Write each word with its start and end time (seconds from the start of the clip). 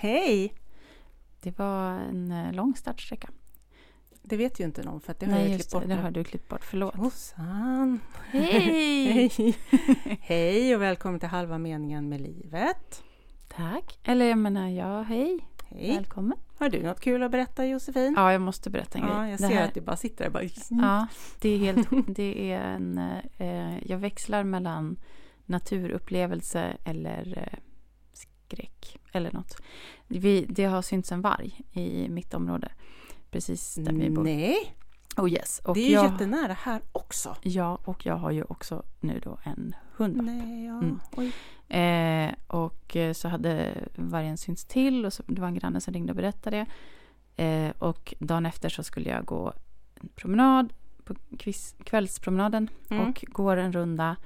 Hej! 0.00 0.54
Det 1.40 1.58
var 1.58 1.90
en 1.90 2.32
eh, 2.32 2.52
lång 2.52 2.76
startsträcka. 2.76 3.28
Det 4.22 4.36
vet 4.36 4.60
ju 4.60 4.64
inte 4.64 4.82
någon 4.82 5.00
för 5.00 5.12
att 5.12 5.20
det 5.20 5.26
har 5.26 5.32
Nej, 5.32 5.50
jag 5.50 5.58
klippt 5.60 5.72
bort. 5.72 5.82
det. 5.82 5.88
Det 5.88 5.96
nu. 5.96 6.02
har 6.02 6.10
du 6.10 6.24
klippt 6.24 6.48
bort. 6.48 6.64
Förlåt. 6.64 6.94
Jossan! 6.98 8.00
Hej! 8.30 9.28
Hej! 10.20 10.74
Och 10.76 10.82
välkommen 10.82 11.20
till 11.20 11.28
Halva 11.28 11.58
meningen 11.58 12.08
med 12.08 12.20
livet. 12.20 13.02
Tack. 13.48 13.98
Eller 14.04 14.26
jag 14.26 14.38
menar, 14.38 14.68
ja, 14.68 15.02
hej. 15.02 15.38
Hej! 15.68 15.94
Välkommen. 15.96 16.38
Har 16.58 16.68
du 16.68 16.82
något 16.82 17.00
kul 17.00 17.22
att 17.22 17.30
berätta 17.30 17.66
Josefin? 17.66 18.14
Ja, 18.16 18.32
jag 18.32 18.40
måste 18.40 18.70
berätta 18.70 18.98
en 18.98 19.04
grej. 19.04 19.14
Ja, 19.16 19.22
jag 19.28 19.38
Det 19.38 19.48
ser 19.48 19.54
här- 19.54 19.64
att 19.68 19.74
du 19.74 19.80
bara 19.80 19.96
sitter 19.96 20.24
där 20.24 20.30
bara... 20.30 20.44
Ja, 20.70 21.06
det 21.40 21.48
är 21.48 21.58
helt... 21.58 21.88
Det 22.16 22.52
är 22.52 22.60
en... 22.60 22.98
Eh, 23.38 23.86
jag 23.88 23.98
växlar 23.98 24.44
mellan 24.44 24.98
naturupplevelse 25.46 26.76
eller 26.84 27.38
eh, 27.52 27.58
skräck 28.12 28.98
eller 29.12 29.32
något. 29.32 29.56
Vi, 30.08 30.46
det 30.48 30.64
har 30.64 30.82
synts 30.82 31.12
en 31.12 31.20
varg 31.20 31.60
i 31.72 32.08
mitt 32.08 32.34
område. 32.34 32.68
Precis 33.30 33.74
där 33.74 33.92
vi 33.92 34.10
bor. 34.10 34.24
Nej, 34.24 34.74
Oh 35.16 35.32
yes. 35.32 35.60
Och 35.64 35.74
det 35.74 35.80
är 35.80 35.86
ju 35.88 35.92
jag, 35.92 36.12
jättenära 36.12 36.52
här 36.52 36.80
också. 36.92 37.36
Ja, 37.42 37.78
och 37.84 38.06
jag 38.06 38.16
har 38.16 38.30
ju 38.30 38.42
också 38.42 38.82
nu 39.00 39.20
då 39.24 39.38
en 39.42 39.74
hund. 39.96 40.16
Nej, 40.22 40.66
ja. 40.66 40.82
Mm. 40.82 41.32
Eh, 41.68 42.34
och 42.46 42.96
eh, 42.96 43.12
så 43.12 43.28
hade 43.28 43.74
vargen 43.94 44.38
synts 44.38 44.64
till 44.64 45.06
och 45.06 45.12
så, 45.12 45.22
det 45.26 45.40
var 45.40 45.48
en 45.48 45.54
granne 45.58 45.80
som 45.80 45.94
ringde 45.94 46.12
och 46.12 46.16
berättade 46.16 46.66
det. 47.36 47.44
Eh, 47.44 47.70
och 47.78 48.14
dagen 48.18 48.46
efter 48.46 48.68
så 48.68 48.82
skulle 48.82 49.08
jag 49.10 49.24
gå 49.24 49.52
en 49.94 50.08
promenad 50.14 50.72
på 51.04 51.14
kviss, 51.38 51.74
kvällspromenaden 51.84 52.68
Mm. 52.90 53.08
och 53.08 53.24
går 53.28 53.56
en 53.56 53.72
runda. 53.72 54.16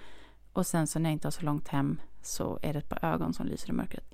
Och 0.53 0.67
sen 0.67 0.87
så 0.87 0.99
när 0.99 1.11
jag 1.11 1.15
inte 1.15 1.27
har 1.27 1.33
så 1.33 1.45
långt 1.45 1.69
hem 1.69 2.01
så 2.23 2.59
är 2.63 2.73
det 2.73 2.79
ett 2.79 2.89
par 2.89 3.05
ögon 3.05 3.33
som 3.33 3.47
lyser 3.47 3.69
i 3.69 3.73
mörkret. 3.73 4.12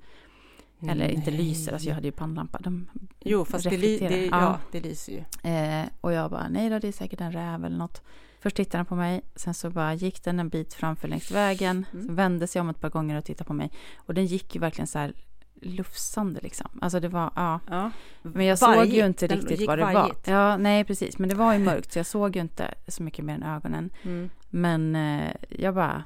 Eller 0.87 1.07
inte 1.09 1.31
lyser, 1.31 1.73
alltså 1.73 1.87
jag 1.87 1.95
hade 1.95 2.07
ju 2.07 2.11
pannlampa. 2.11 2.59
De 2.63 2.87
Jo, 3.19 3.45
fast 3.45 3.69
det, 3.69 3.77
det, 3.77 4.25
Ja. 4.25 4.41
ja, 4.41 4.59
det 4.71 4.79
lyser 4.79 5.11
ju. 5.13 5.51
Eh, 5.51 5.85
och 6.01 6.13
jag 6.13 6.31
bara, 6.31 6.49
nej 6.49 6.69
då, 6.69 6.79
det 6.79 6.87
är 6.87 6.91
säkert 6.91 7.21
en 7.21 7.31
räv 7.31 7.65
eller 7.65 7.77
något. 7.77 8.01
Först 8.41 8.55
tittade 8.55 8.77
den 8.77 8.85
på 8.85 8.95
mig, 8.95 9.21
sen 9.35 9.53
så 9.53 9.69
bara 9.69 9.93
gick 9.93 10.23
den 10.23 10.39
en 10.39 10.49
bit 10.49 10.73
framför 10.73 11.07
längs 11.07 11.31
vägen. 11.31 11.85
Mm. 11.93 12.07
Så 12.07 12.13
vände 12.13 12.47
sig 12.47 12.61
om 12.61 12.69
ett 12.69 12.79
par 12.81 12.89
gånger 12.89 13.17
och 13.17 13.25
tittade 13.25 13.47
på 13.47 13.53
mig. 13.53 13.71
Och 13.97 14.13
den 14.13 14.25
gick 14.25 14.55
ju 14.55 14.61
verkligen 14.61 14.87
så 14.87 14.99
här 14.99 15.13
lufsande 15.61 16.39
liksom. 16.43 16.79
Alltså 16.81 16.99
det 16.99 17.07
var, 17.07 17.31
ja. 17.35 17.59
Ja. 17.69 17.91
Men 18.21 18.45
jag 18.45 18.59
såg 18.59 18.75
Vargigt. 18.75 18.95
ju 18.97 19.05
inte 19.05 19.27
riktigt 19.27 19.67
vad 19.67 19.77
det 19.79 19.83
vargigt. 19.83 20.27
var. 20.27 20.33
Ja, 20.33 20.57
nej 20.57 20.83
precis. 20.83 21.17
Men 21.17 21.29
det 21.29 21.35
var 21.35 21.53
ju 21.53 21.59
mörkt 21.59 21.91
så 21.93 21.99
jag 21.99 22.05
såg 22.05 22.35
ju 22.35 22.41
inte 22.41 22.73
så 22.87 23.03
mycket 23.03 23.25
mer 23.25 23.33
än 23.33 23.43
ögonen. 23.43 23.89
Mm. 24.03 24.29
Men 24.49 24.95
eh, 24.95 25.31
jag 25.49 25.75
bara, 25.75 26.03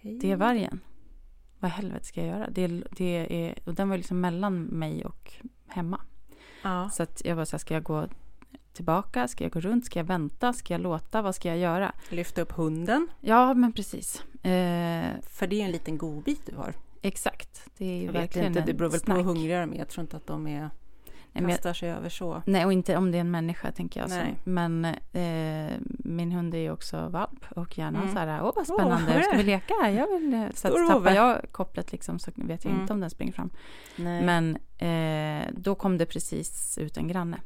Hej. 0.00 0.18
det 0.18 0.30
är 0.32 0.36
vargen. 0.36 0.80
Vad 1.60 1.70
i 1.70 1.74
helvete 1.74 2.04
ska 2.06 2.20
jag 2.20 2.28
göra? 2.38 2.50
Det, 2.50 2.66
det 2.90 3.26
är, 3.48 3.54
och 3.64 3.74
den 3.74 3.88
var 3.88 3.96
liksom 3.96 4.20
mellan 4.20 4.62
mig 4.62 5.04
och 5.04 5.32
hemma. 5.66 6.00
Ja. 6.62 6.90
Så 6.90 7.02
att 7.02 7.22
jag 7.24 7.36
var 7.36 7.44
så 7.44 7.52
här, 7.52 7.58
ska 7.58 7.74
jag 7.74 7.82
gå 7.82 8.06
tillbaka? 8.72 9.28
Ska 9.28 9.44
jag 9.44 9.52
gå 9.52 9.60
runt? 9.60 9.84
Ska 9.86 9.98
jag 9.98 10.04
vänta? 10.04 10.52
Ska 10.52 10.74
jag 10.74 10.80
låta? 10.80 11.22
Vad 11.22 11.34
ska 11.34 11.48
jag 11.48 11.58
göra? 11.58 11.92
Lyfta 12.08 12.40
upp 12.42 12.52
hunden, 12.52 13.08
Ja, 13.20 13.54
men 13.54 13.72
precis. 13.72 14.22
Eh, 14.42 15.10
för 15.22 15.46
det 15.46 15.60
är 15.60 15.64
en 15.64 15.70
liten 15.72 15.98
godbit 15.98 16.40
du 16.46 16.56
har. 16.56 16.74
exakt. 17.02 17.70
Det 17.78 17.84
är 17.86 18.04
Jag 18.04 18.12
vet 18.12 18.22
verkligen 18.22 18.46
inte, 18.48 18.60
det 18.60 18.74
beror 18.74 18.90
väl 18.90 19.00
på 19.00 19.04
snack. 19.04 19.18
hur 19.18 19.24
hungriga 19.24 19.60
de 19.60 19.72
är. 19.72 19.78
Jag 19.78 19.88
tror 19.88 20.02
inte 20.02 20.16
att 20.16 20.26
de 20.26 20.46
är, 20.46 20.70
Nej, 21.32 21.42
men 21.42 21.50
jag, 21.50 21.58
kastar 21.58 21.72
sig 21.72 21.90
över 21.90 22.08
så. 22.08 22.42
nej, 22.46 22.64
och 22.66 22.72
inte 22.72 22.96
om 22.96 23.10
det 23.12 23.18
är 23.18 23.20
en 23.20 23.30
människa, 23.30 23.72
tänker 23.72 24.00
jag. 24.00 24.10
Så. 24.10 24.16
Nej. 24.16 24.34
Men 24.44 24.84
eh, 25.12 25.76
min 25.98 26.32
hund 26.32 26.54
är 26.54 26.58
ju 26.58 26.70
också 26.70 27.08
valp 27.08 27.44
och 27.56 27.78
gärna 27.78 27.98
Mm. 28.02 28.12
så 28.12 28.18
här, 28.18 28.42
åh 28.44 28.52
vad 28.56 28.66
spännande, 28.66 29.22
ska 29.22 29.36
vi 29.36 29.42
leka? 29.42 29.74
Jag 29.90 30.18
vill... 30.18 30.34
eh, 30.34 30.44
Så 30.54 30.68
att 30.68 30.88
tappar 30.88 31.12
jag 31.12 31.40
kopplet 31.52 31.92
liksom 31.92 32.18
så 32.18 32.30
vet 32.34 32.64
jag 32.64 32.70
Mm. 32.70 32.80
inte 32.82 32.92
om 32.92 33.00
den 33.00 33.10
springer 33.10 33.32
fram. 33.32 33.50
Nej. 33.96 34.22
Men 34.24 34.56
eh, 34.78 35.48
då 35.56 35.74
kom 35.74 35.98
det 35.98 36.06
precis 36.06 36.78
ut 36.78 36.96
en 36.96 37.08
granne. 37.08 37.40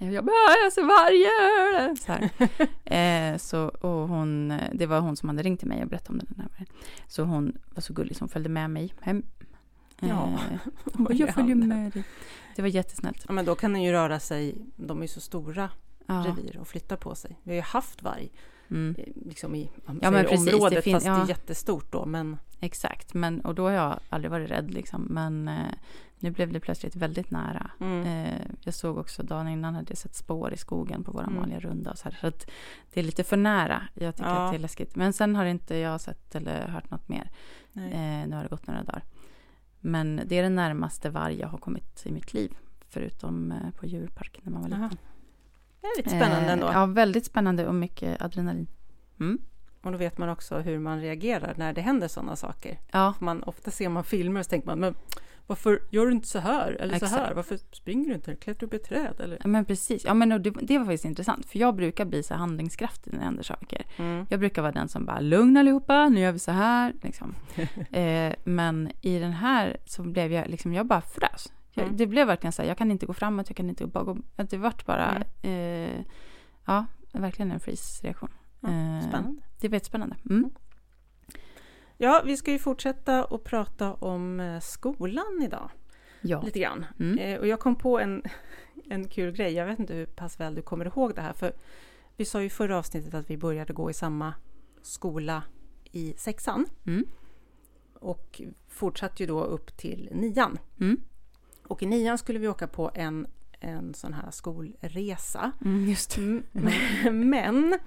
Jag 0.00 0.24
bara, 0.24 0.32
"Ah, 0.32 0.56
jag 0.64 0.72
ser 0.72 0.82
vargen! 0.82 1.96
Så, 1.96 2.12
eh, 2.94 3.36
så, 3.36 3.68
och 3.68 4.08
hon, 4.08 4.58
det 4.72 4.86
var 4.86 5.00
hon 5.00 5.16
som 5.16 5.28
hade 5.28 5.42
ringt 5.42 5.58
till 5.60 5.68
mig 5.68 5.82
och 5.82 5.88
berättat 5.88 6.08
om 6.10 6.18
den 6.18 6.48
här. 6.58 6.66
Så 7.06 7.22
hon 7.22 7.58
var 7.74 7.80
så 7.80 7.92
gullig 7.92 8.16
hon 8.20 8.28
följde 8.28 8.48
med 8.48 8.70
mig 8.70 8.94
hem. 9.00 9.22
Eh, 10.02 10.08
Ja. 10.08 10.28
Oj, 10.98 11.20
jag 11.20 11.34
följer 11.34 11.54
med 11.54 11.92
dig. 11.92 12.04
Det 12.58 12.62
var 12.62 12.68
jättesnällt. 12.68 13.24
Ja, 13.28 13.32
men 13.32 13.44
då 13.44 13.54
kan 13.54 13.72
den 13.72 13.82
ju 13.82 13.92
röra 13.92 14.20
sig, 14.20 14.54
de 14.76 14.98
är 14.98 15.02
ju 15.02 15.08
så 15.08 15.20
stora 15.20 15.70
Ja. 16.06 16.24
revir 16.26 16.58
och 16.60 16.68
flytta 16.68 16.96
på 16.96 17.14
sig. 17.14 17.36
Vi 17.42 17.50
har 17.50 17.56
ju 17.56 17.62
haft 17.62 18.02
varg 18.02 18.30
Mm, 18.70 18.94
eh, 18.98 19.04
liksom 19.26 19.54
i 19.54 19.70
Ja, 20.00 20.10
men 20.10 20.24
precis, 20.24 20.44
det 20.46 20.54
området, 20.54 20.84
fin- 20.84 20.92
fast 20.94 21.06
det 21.06 21.12
ja. 21.12 21.22
är 21.24 21.28
jättestort 21.28 21.92
då. 21.92 22.06
Men 22.06 22.36
exakt, 22.60 23.14
men, 23.14 23.40
och 23.40 23.54
då 23.54 23.62
har 23.64 23.70
jag 23.70 23.98
aldrig 24.08 24.30
varit 24.30 24.50
rädd 24.50 24.70
liksom. 24.70 25.02
Men 25.02 25.48
eh, 25.48 25.54
nu 26.18 26.30
blev 26.30 26.52
det 26.52 26.60
plötsligt 26.60 26.96
väldigt 26.96 27.30
nära. 27.30 27.70
mm. 27.80 28.06
Eh, 28.06 28.40
jag 28.60 28.74
såg 28.74 28.98
också 28.98 29.22
dagen 29.22 29.48
innan 29.48 29.74
hade 29.74 29.90
jag 29.90 29.98
sett 29.98 30.14
spår 30.14 30.52
i 30.52 30.56
skogen 30.56 31.04
på 31.04 31.12
vår 31.12 31.22
Mm. 31.22 31.36
vanliga 31.36 31.60
runda. 31.60 31.96
Så 31.96 32.04
här, 32.04 32.18
så 32.20 32.26
att 32.26 32.50
det 32.94 33.00
är 33.00 33.04
lite 33.04 33.24
för 33.24 33.36
nära. 33.36 33.82
Jag 33.94 34.16
tycker 34.16 34.30
Ja. 34.30 34.36
att 34.46 34.52
det 34.52 34.56
är 34.56 34.60
läskigt. 34.60 34.96
Men 34.96 35.12
sen 35.12 35.36
har 35.36 35.44
inte 35.44 35.76
jag 35.76 36.00
sett 36.00 36.34
eller 36.34 36.68
hört 36.68 36.90
något 36.90 37.08
mer. 37.08 37.30
Eh, 37.74 38.28
nu 38.28 38.32
har 38.36 38.42
det 38.42 38.48
gått 38.48 38.66
några 38.66 38.82
dagar. 38.82 39.02
Men 39.80 40.20
det 40.26 40.38
är 40.38 40.42
det 40.42 40.48
närmaste 40.48 41.10
varg 41.10 41.40
jag 41.40 41.48
har 41.48 41.58
kommit 41.58 42.02
i 42.06 42.12
mitt 42.12 42.34
liv. 42.34 42.56
Förutom 42.88 43.52
eh, 43.52 43.70
på 43.70 43.86
djurpark 43.86 44.40
när 44.42 44.52
man 44.52 44.62
var 44.62 44.68
liten. 44.68 44.98
det 45.80 45.86
är 45.86 45.96
lite 45.96 46.10
spännande 46.10 46.50
ändå. 46.52 46.66
Eh, 46.66 46.72
ja, 46.72 46.86
väldigt 46.86 47.26
spännande 47.26 47.66
och 47.66 47.74
mycket 47.74 48.22
adrenalin. 48.22 48.66
Mm. 49.20 49.38
Och 49.82 49.92
då 49.92 49.98
vet 49.98 50.18
man 50.18 50.28
också 50.28 50.58
hur 50.58 50.78
man 50.78 51.00
reagerar 51.00 51.54
när 51.56 51.72
det 51.72 51.80
händer 51.80 52.08
sådana 52.08 52.36
saker. 52.36 52.78
Ja, 52.92 53.14
Man, 53.18 53.42
ofta 53.42 53.70
ser 53.70 53.88
man 53.88 54.04
filmer 54.04 54.40
och 54.40 54.46
så 54.46 54.50
tänker 54.50 54.66
man, 54.66 54.80
men 54.80 54.94
varför 55.48 55.82
gör 55.90 56.06
du 56.06 56.12
inte 56.12 56.28
så 56.28 56.38
här? 56.38 56.72
Eller 56.72 56.98
så 56.98 57.06
här? 57.06 57.16
Exakt. 57.20 57.36
Varför 57.36 57.58
springer 57.72 58.08
du 58.08 58.14
inte? 58.14 58.34
Klättrar 58.34 58.68
du 58.68 58.76
upp 58.76 58.82
i 58.82 58.86
träd? 58.86 59.20
Eller? 59.20 59.38
ja, 59.42 59.48
men 59.48 59.64
precis. 59.64 60.04
Ja, 60.04 60.14
men 60.14 60.28
det, 60.28 60.50
det 60.50 60.78
var 60.78 60.84
faktiskt 60.84 61.04
intressant. 61.04 61.46
För 61.46 61.58
jag 61.58 61.74
brukar 61.76 62.04
bli 62.04 62.22
så 62.22 62.34
handlingskraftig 62.34 63.12
när 63.12 63.18
det 63.18 63.24
händer 63.24 63.42
saker. 63.42 63.86
Mm. 63.96 64.26
Jag 64.30 64.40
brukar 64.40 64.62
vara 64.62 64.72
den 64.72 64.88
som 64.88 65.04
bara, 65.04 65.20
lugn 65.20 65.56
allihopa, 65.56 66.08
nu 66.08 66.20
gör 66.20 66.32
vi 66.32 66.38
så 66.38 66.50
här. 66.52 66.94
Liksom. 67.02 67.34
eh, 67.90 68.34
men 68.44 68.90
i 69.00 69.18
den 69.18 69.32
här 69.32 69.76
så 69.84 70.02
blev 70.02 70.32
jag, 70.32 70.48
liksom, 70.48 70.72
jag 70.72 70.86
bara 70.86 71.00
frös. 71.00 71.52
Jag, 71.72 71.84
Mm. 71.84 71.96
Det 71.96 72.06
blev 72.06 72.26
verkligen 72.26 72.52
så 72.52 72.62
här, 72.62 72.68
jag 72.68 72.78
kan 72.78 72.90
inte 72.90 73.06
gå 73.06 73.12
framåt, 73.12 73.48
jag 73.48 73.56
kan 73.56 73.68
inte 73.68 73.84
gå... 73.84 74.16
att 74.36 74.50
Det 74.50 74.56
vart 74.56 74.86
bara, 74.86 75.22
eh, 75.42 76.00
ja, 76.64 76.86
verkligen 77.12 77.52
en 77.52 77.60
freeze-reaktion. 77.60 78.30
Ja, 78.60 78.68
Eh, 78.68 79.08
Spännande. 79.08 79.42
Det 79.60 79.68
var 79.68 79.74
jättespännande. 79.76 80.16
Mm. 80.30 80.50
Ja, 82.00 82.22
vi 82.24 82.36
ska 82.36 82.50
ju 82.50 82.58
fortsätta 82.58 83.24
att 83.24 83.44
prata 83.44 83.94
om 83.94 84.40
eh, 84.40 84.60
skolan 84.60 85.42
idag. 85.42 85.70
Ja. 86.20 86.42
Lite 86.42 86.58
grann. 86.58 86.86
Mm. 87.00 87.18
Eh, 87.18 87.38
och 87.38 87.46
jag 87.46 87.60
kom 87.60 87.76
på 87.76 87.98
en, 87.98 88.22
en 88.90 89.08
kul 89.08 89.32
grej. 89.32 89.52
Jag 89.52 89.66
vet 89.66 89.78
inte 89.78 89.94
hur 89.94 90.06
pass 90.06 90.40
väl 90.40 90.54
du 90.54 90.62
kommer 90.62 90.84
ihåg 90.84 91.14
det 91.14 91.22
här. 91.22 91.32
För 91.32 91.52
vi 92.16 92.24
sa 92.24 92.40
ju 92.40 92.46
i 92.46 92.50
förra 92.50 92.78
avsnittet 92.78 93.14
att 93.14 93.30
vi 93.30 93.36
började 93.36 93.72
gå 93.72 93.90
i 93.90 93.94
samma 93.94 94.34
skola 94.82 95.42
i 95.92 96.14
sexan. 96.16 96.66
Mm. 96.86 97.04
Och 97.94 98.42
fortsatte 98.68 99.22
ju 99.22 99.26
då 99.26 99.44
upp 99.44 99.76
till 99.76 100.08
nian. 100.12 100.58
Mm. 100.80 101.00
Och 101.62 101.82
i 101.82 101.86
nian 101.86 102.18
skulle 102.18 102.38
vi 102.38 102.48
åka 102.48 102.66
på 102.66 102.90
en, 102.94 103.26
en 103.60 103.94
sån 103.94 104.12
här 104.12 104.30
skolresa. 104.30 105.52
Mm, 105.64 105.88
just 105.88 106.16
Mm, 106.16 106.42
Men 107.30 107.78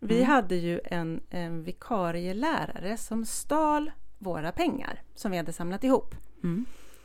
vi 0.00 0.16
Mm. 0.16 0.26
hade 0.30 0.56
ju 0.56 0.80
en, 0.84 1.20
en 1.30 1.62
vikarielärare 1.64 2.96
som 2.96 3.24
stal 3.24 3.90
våra 4.18 4.52
pengar 4.52 5.00
som 5.14 5.30
vi 5.30 5.36
hade 5.36 5.52
samlat 5.52 5.84
ihop. 5.84 6.14
Mm. 6.42 6.64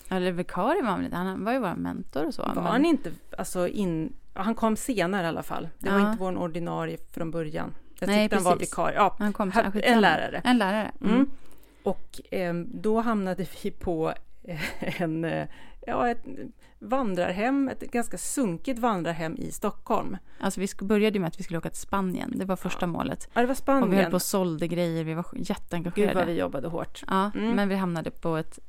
Eller 0.09 0.31
vikarie 0.31 0.81
var 0.81 0.89
han 0.89 1.05
inte, 1.05 1.15
han 1.17 1.45
var 1.45 1.51
ju 1.53 1.59
vår 1.59 1.75
mentor 1.75 2.25
och 2.25 2.33
så. 2.33 2.41
Var 2.41 2.53
men- 2.55 2.63
han 2.63 2.85
inte, 2.85 3.11
alltså 3.37 3.67
in, 3.67 4.13
han 4.33 4.55
kom 4.55 4.75
senare 4.77 5.23
i 5.25 5.27
alla 5.27 5.43
fall. 5.43 5.69
Det 5.79 5.89
var 5.89 5.99
Ja. 5.99 6.09
inte 6.11 6.23
vår 6.23 6.37
ordinarie 6.37 6.97
från 7.11 7.31
början. 7.31 7.73
Jag 7.99 8.07
Nej, 8.07 8.23
tyckte 8.25 8.35
han 8.35 8.43
var 8.43 8.55
vikarie. 8.55 8.95
Ja, 8.95 9.15
han 9.19 9.33
kom, 9.33 9.51
en 9.83 10.01
lärare. 10.01 10.41
En 10.43 10.57
lärare. 10.57 10.91
Mm. 11.01 11.13
Mm. 11.15 11.29
Och 11.83 12.21
ehm, 12.31 12.67
då 12.73 12.99
hamnade 13.01 13.45
vi 13.63 13.71
på 13.71 14.09
eh, 14.09 14.15
en, 14.79 15.25
eh, 15.25 15.47
ja, 15.87 16.09
ett 16.09 16.23
vandrarhem, 16.79 17.69
ett 17.69 17.79
ganska 17.91 18.17
sunkigt 18.17 18.79
vandrarhem 18.79 19.35
i 19.37 19.51
Stockholm. 19.51 20.17
Alltså 20.39 20.59
vi 20.61 20.67
började 20.81 21.19
med 21.19 21.27
att 21.27 21.39
vi 21.39 21.43
skulle 21.43 21.57
åka 21.57 21.69
till 21.69 21.79
Spanien. 21.81 22.33
Det 22.35 22.45
var 22.45 22.55
första 22.55 22.87
målet. 22.87 23.29
Ja, 23.33 23.41
det 23.41 23.47
var 23.47 23.51
Och 23.53 23.57
vi 23.57 23.61
Spanien. 23.61 23.93
höll 23.93 24.09
på 24.11 24.15
och 24.15 24.21
sålde 24.21 24.67
grejer. 24.67 25.03
Vi 25.03 25.13
var 25.13 25.25
Gud 25.31 25.49
jätteengagerade. 25.49 26.13
vad 26.15 26.27
vi 26.27 26.33
jobbade 26.39 26.67
hårt. 26.67 27.03
Ja, 27.07 27.31
Mm. 27.35 27.55
men 27.55 27.69
vi 27.69 27.75
hamnade 27.75 28.11
på 28.11 28.37
ett 28.37 28.59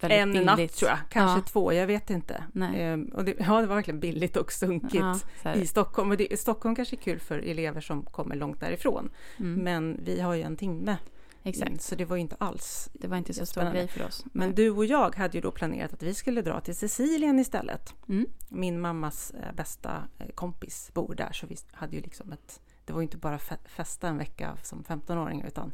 väldigt 0.00 0.18
En 0.18 0.32
billigt... 0.32 0.46
natt 0.46 0.72
tror 0.76 0.90
jag, 0.90 0.98
kanske 1.10 1.38
Ja. 1.38 1.42
två, 1.46 1.72
jag 1.72 1.86
vet 1.86 2.10
inte. 2.10 2.44
Nej. 2.52 2.82
Ehm, 2.82 3.04
och 3.04 3.24
det, 3.24 3.34
ja, 3.38 3.60
det 3.60 3.66
var 3.66 3.74
verkligen 3.74 4.00
billigt 4.00 4.36
och 4.36 4.52
sunkigt 4.52 5.04
Ja, 5.42 5.54
i 5.54 5.66
Stockholm. 5.66 6.10
Och 6.10 6.16
det, 6.16 6.40
Stockholm 6.40 6.74
kanske 6.76 6.96
är 6.96 7.00
kul 7.00 7.18
för 7.20 7.38
elever 7.38 7.80
som 7.80 8.02
kommer 8.04 8.36
långt 8.36 8.60
därifrån. 8.60 9.10
mm, 9.38 9.54
Men 9.54 10.00
vi 10.04 10.20
har 10.20 10.34
ju 10.34 10.42
en 10.42 10.56
timme, 10.56 10.96
exakt. 11.42 11.82
så 11.82 11.94
det 11.94 12.04
var 12.04 12.16
inte 12.16 12.36
alls. 12.38 12.88
Det 12.92 13.08
var 13.08 13.16
inte 13.16 13.34
så 13.34 13.46
stor 13.46 13.70
grej 13.72 13.88
för 13.88 14.06
oss. 14.06 14.24
Men 14.32 14.48
Nej. 14.48 14.56
du 14.56 14.70
och 14.70 14.84
jag 14.84 15.16
hade 15.16 15.38
ju 15.38 15.40
då 15.40 15.50
planerat 15.50 15.92
att 15.92 16.02
vi 16.02 16.14
skulle 16.14 16.42
dra 16.42 16.60
till 16.60 16.76
Sicilien 16.76 17.38
istället. 17.38 17.94
Mm. 18.08 18.26
Min 18.48 18.80
mammas 18.80 19.30
eh, 19.30 19.54
bästa 19.54 20.04
eh, 20.18 20.26
kompis 20.34 20.90
bor 20.94 21.14
där, 21.14 21.32
så 21.32 21.46
vi 21.46 21.56
hade 21.72 21.96
ju 21.96 22.02
liksom 22.02 22.32
ett... 22.32 22.60
Det 22.84 22.92
var 22.92 23.00
ju 23.00 23.04
inte 23.04 23.16
bara 23.16 23.36
fe- 23.38 23.68
festa 23.68 24.08
en 24.08 24.18
vecka 24.18 24.56
som 24.62 24.82
15-åring, 24.84 25.42
utan 25.42 25.72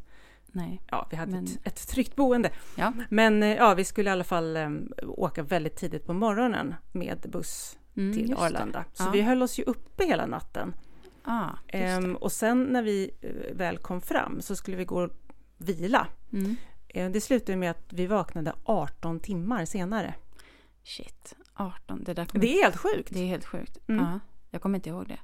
Nej. 0.52 0.80
Ja, 0.90 1.06
vi 1.10 1.16
hade 1.16 1.32
Men- 1.32 1.44
ett, 1.44 1.58
ett 1.66 1.88
tryggt 1.88 2.16
boende. 2.16 2.50
Ja. 2.76 2.92
Men 3.10 3.42
eh, 3.42 3.48
ja, 3.56 3.74
vi 3.74 3.84
skulle 3.84 4.10
i 4.10 4.12
alla 4.12 4.24
fall 4.24 4.56
eh, 4.56 4.70
åka 5.06 5.42
väldigt 5.42 5.76
tidigt 5.76 6.06
på 6.06 6.12
morgonen 6.12 6.74
med 6.92 7.26
buss 7.32 7.78
Mm, 7.96 8.14
till 8.14 8.28
det. 8.30 8.36
Arlanda. 8.36 8.84
Så 8.92 9.02
Ja. 9.04 9.10
vi 9.10 9.22
höll 9.22 9.42
oss 9.42 9.58
ju 9.58 9.62
uppe 9.62 10.04
hela 10.04 10.26
natten. 10.26 10.74
Ah, 11.22 11.48
det. 11.72 11.78
Ehm, 11.78 12.16
och 12.16 12.32
sen 12.32 12.62
när 12.64 12.82
vi 12.82 13.10
väl 13.52 13.78
kom 13.78 14.00
fram 14.00 14.40
så 14.40 14.56
skulle 14.56 14.76
vi 14.76 14.84
gå 14.84 15.08
vila. 15.58 16.06
Mm. 16.32 16.56
Eh, 16.88 17.10
det 17.10 17.20
slutade 17.20 17.56
med 17.58 17.70
att 17.70 17.84
vi 17.92 18.06
vaknade 18.06 18.52
18 18.64 19.20
timmar 19.20 19.64
senare. 19.64 20.14
Shit, 20.84 21.34
18. 21.54 22.04
Det 22.04 22.14
där 22.14 22.24
kommer... 22.24 22.42
Det 22.44 22.58
är 22.58 22.62
helt 22.62 22.76
sjukt! 22.76 23.10
det 23.12 23.20
är 23.20 23.26
helt 23.26 23.44
sjukt. 23.46 23.78
Mm. 23.88 24.04
Ja, 24.04 24.20
jag 24.50 24.62
kommer 24.62 24.78
inte 24.78 24.88
ihåg 24.88 25.08
det. 25.08 25.18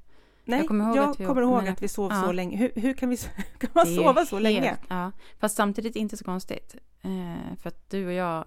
Nej, 0.44 0.58
jag 0.58 0.68
kommer 0.68 0.84
ihåg 0.84 0.96
ihåg, 0.96 1.10
att 1.10 1.20
vi 1.20 1.24
jag 1.24 1.28
kommer 1.30 1.42
ihåg 1.42 1.68
att 1.68 1.82
vi 1.82 1.88
sov 1.88 2.12
Ja. 2.12 2.22
så 2.22 2.32
länge. 2.32 2.56
Hur, 2.56 2.72
hur 2.80 2.94
kan, 2.94 3.10
vi, 3.10 3.16
kan 3.58 3.70
man 3.74 3.86
Det 3.86 3.94
sova 3.94 4.26
så 4.26 4.36
helt- 4.36 4.42
länge? 4.42 4.76
Ja, 4.88 5.12
fast 5.38 5.56
samtidigt 5.56 5.96
inte 5.96 6.16
så 6.16 6.24
konstigt. 6.24 6.76
Eh, 7.02 7.56
för 7.60 7.68
att 7.68 7.90
du 7.90 8.06
och 8.06 8.12
jag 8.12 8.44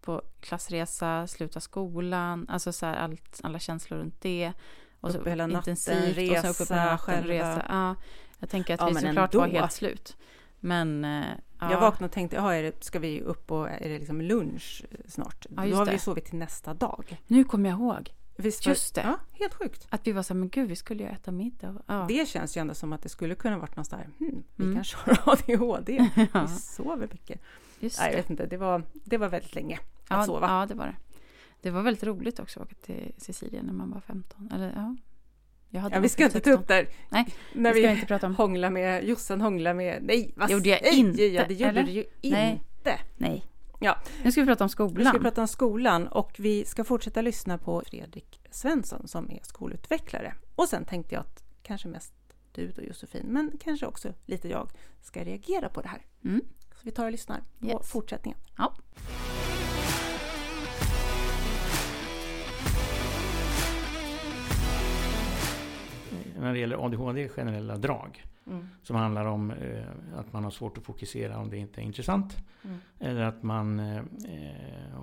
på 0.00 0.22
klassresa, 0.40 1.26
sluta 1.26 1.60
skolan, 1.60 2.46
alltså 2.48 2.72
så 2.72 2.86
här 2.86 2.96
allt, 2.96 3.40
alla 3.42 3.58
känslor 3.58 3.98
runt 3.98 4.20
det. 4.20 4.52
Och 5.00 5.12
så 5.12 5.18
Uppe 5.18 5.30
hela 5.30 5.46
natten, 5.46 5.58
intensivt 5.72 6.30
och 6.30 6.56
så 6.56 6.64
uppe 6.64 6.66
på 6.66 6.74
resa 6.74 6.84
natten, 6.84 6.98
själva. 6.98 7.32
resa. 7.34 7.64
Ja, 7.68 7.94
jag 8.38 8.50
tänker 8.50 8.74
att 8.74 8.80
Ja, 8.80 8.86
vi 8.86 8.94
såklart 8.94 9.34
ändå. 9.34 9.38
var 9.46 9.48
helt 9.48 9.72
slut. 9.72 10.16
Men 10.66 11.04
eh, 11.04 11.24
ja, 11.60 11.70
Jag 11.70 11.80
vaknade 11.80 12.04
och 12.04 12.12
tänkte, 12.12 12.36
är 12.36 12.62
det, 12.62 12.84
ska 12.84 12.98
vi 12.98 13.20
upp 13.20 13.50
och 13.50 13.68
är 13.70 13.88
det 13.88 13.98
liksom 13.98 14.20
lunch 14.20 14.84
snart? 15.08 15.46
Ja, 15.56 15.66
Då 15.66 15.76
har 15.76 15.84
vi 15.86 15.90
det. 15.92 15.98
sovit 15.98 16.24
till 16.24 16.38
nästa 16.38 16.74
dag. 16.74 17.20
nu 17.26 17.44
kommer 17.44 17.70
jag 17.70 17.78
ihåg 17.78 18.12
Visst 18.38 18.66
var- 18.66 18.70
Just 18.70 18.94
det. 18.94 19.00
Ja, 19.00 19.18
helt 19.32 19.54
sjukt. 19.54 19.86
att 19.90 20.06
vi 20.06 20.12
var 20.12 20.22
så 20.22 20.34
här, 20.34 20.38
men 20.38 20.48
gud, 20.48 20.68
vi 20.68 20.76
skulle 20.76 21.02
ju 21.02 21.08
äta 21.08 21.30
middag. 21.32 21.82
Ja. 21.86 22.04
Det 22.08 22.28
känns 22.28 22.56
ju 22.56 22.60
ändå 22.60 22.74
som 22.74 22.92
att 22.92 23.02
det 23.02 23.08
skulle 23.08 23.34
kunna 23.34 23.58
varit 23.58 23.76
något 23.76 23.90
där, 23.90 24.08
hmm, 24.18 24.42
vi 24.56 24.64
Mm. 24.64 24.74
kanske 24.76 24.96
har 24.96 25.32
ADHD. 25.32 26.10
Ja, 26.32 26.42
Vi 26.42 26.48
sover 26.60 27.08
mycket. 27.12 27.40
just 27.78 27.98
Nej, 27.98 28.06
jag 28.08 28.12
det. 28.14 28.20
vet 28.22 28.30
inte, 28.30 28.46
det 28.46 28.56
var, 28.56 28.82
det 28.92 29.18
var 29.18 29.28
väldigt 29.28 29.54
länge 29.54 29.76
att 29.76 29.82
Ja, 30.08 30.24
sova. 30.24 30.46
ja, 30.48 30.66
det 30.66 30.74
var 30.74 30.86
det. 30.86 30.94
Det 31.60 31.70
var 31.70 31.82
väldigt 31.82 32.04
roligt 32.04 32.38
också 32.40 32.60
att 32.60 32.66
åka 32.66 32.74
till 32.82 33.12
Sicilien 33.18 33.66
när 33.66 33.72
man 33.72 33.90
var 33.90 34.00
15. 34.00 34.50
Eller 34.54 34.72
ja, 34.76 34.96
Ja, 35.70 35.90
vi 36.00 36.08
ska 36.08 36.24
inte 36.24 36.40
ta 36.40 36.44
16. 36.44 36.52
upp 36.52 36.68
där. 36.68 36.88
Nej, 37.08 37.34
när 37.52 37.74
vi 37.74 37.80
vi 37.82 37.88
inte 37.92 38.06
prata 38.06 38.26
om. 38.26 38.34
hångla 38.34 38.70
med, 38.70 39.04
Jossan 39.04 39.40
hångla 39.40 39.74
med, 39.74 40.02
nej 40.02 40.32
vad 40.36 40.50
Gjorde 40.50 40.68
jag 40.68 40.92
inte, 40.92 41.22
jag? 41.24 41.48
Det 41.48 41.54
gjorde 41.54 41.70
eller? 41.70 41.82
du 41.82 41.90
ju 41.90 42.04
Nej. 42.22 42.52
inte. 42.78 42.98
Nej. 43.16 43.44
Ja. 43.80 43.98
Nu 44.24 44.32
ska 44.32 44.40
vi 44.40 44.46
prata 44.46 44.64
om 44.64 44.66
Nu 44.66 44.70
skolan. 44.70 45.06
ska 45.06 45.18
vi 45.18 45.22
prata 45.24 45.40
om 45.40 45.48
skolan 45.48 46.06
och 46.08 46.32
vi 46.38 46.64
ska 46.64 46.84
fortsätta 46.84 47.20
lyssna 47.20 47.58
på 47.58 47.82
Fredrik 47.86 48.40
Svensson 48.50 49.08
som 49.08 49.30
är 49.30 49.40
skolutvecklare. 49.42 50.34
Och 50.54 50.68
sen 50.68 50.84
tänkte 50.84 51.14
jag 51.14 51.20
att 51.20 51.42
kanske 51.62 51.88
mest 51.88 52.12
du 52.52 52.72
då 52.72 52.82
Josefin, 52.82 53.26
men 53.26 53.52
kanske 53.64 53.86
också 53.86 54.12
lite 54.26 54.48
jag, 54.48 54.68
ska 55.02 55.24
reagera 55.24 55.68
på 55.68 55.80
det 55.80 55.88
här. 55.88 56.02
Mm. 56.24 56.40
Så 56.74 56.80
vi 56.82 56.90
tar 56.90 57.04
och 57.04 57.12
lyssnar 57.12 57.40
på 57.60 57.66
Yes. 57.66 57.90
fortsättningen. 57.90 58.38
Ja. 58.58 58.72
När 66.46 66.52
det 66.52 66.58
gäller 66.60 66.86
ADHD 66.86 67.28
generella 67.28 67.76
drag. 67.76 68.24
Mm. 68.46 68.68
Som 68.82 68.96
handlar 68.96 69.26
om 69.26 69.50
eh, 69.50 69.84
att 70.16 70.32
man 70.32 70.44
har 70.44 70.50
svårt 70.50 70.78
att 70.78 70.84
fokusera 70.84 71.38
om 71.38 71.50
det 71.50 71.56
inte 71.56 71.80
är 71.80 71.82
intressant. 71.82 72.36
Mm. 72.64 72.76
Eller 72.98 73.20
att 73.20 73.42
man 73.42 73.80
eh, 73.80 74.02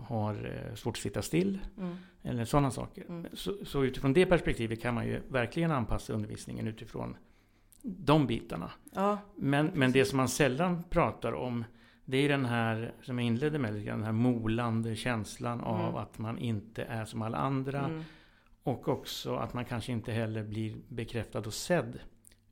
har 0.03 0.33
eh, 0.69 0.75
svårt 0.75 0.93
att 0.97 1.01
sitta 1.01 1.21
still. 1.21 1.59
Mm. 1.77 1.95
Eller 2.23 2.45
sådana 2.45 2.71
saker. 2.71 3.05
Mm. 3.09 3.27
Så, 3.33 3.53
så 3.65 3.83
utifrån 3.83 4.13
det 4.13 4.25
perspektivet 4.25 4.81
kan 4.81 4.93
man 4.93 5.05
ju 5.05 5.21
verkligen 5.29 5.71
anpassa 5.71 6.13
undervisningen 6.13 6.67
utifrån 6.67 7.17
de 7.81 8.27
bitarna. 8.27 8.71
Ja, 8.93 9.17
Men, 9.35 9.71
men 9.73 9.91
det 9.91 10.05
som 10.05 10.17
man 10.17 10.29
sällan 10.29 10.83
pratar 10.89 11.33
om 11.33 11.65
det 12.05 12.17
är 12.17 12.29
den 12.29 12.45
här, 12.45 12.93
som 13.01 13.19
jag 13.19 13.27
inledde 13.27 13.59
med, 13.59 13.73
den 13.73 14.03
här 14.03 14.11
molande 14.11 14.95
känslan 14.95 15.61
av 15.61 15.79
Mm. 15.79 15.95
att 15.95 16.17
man 16.17 16.37
inte 16.37 16.83
är 16.83 17.05
som 17.05 17.21
alla 17.21 17.37
andra. 17.37 18.03
Och 18.63 18.87
också 18.87 19.35
att 19.35 19.53
man 19.53 19.65
kanske 19.65 19.91
inte 19.91 20.11
heller 20.11 20.43
blir 20.43 20.75
bekräftad 20.89 21.39
och 21.39 21.53
sedd 21.53 21.99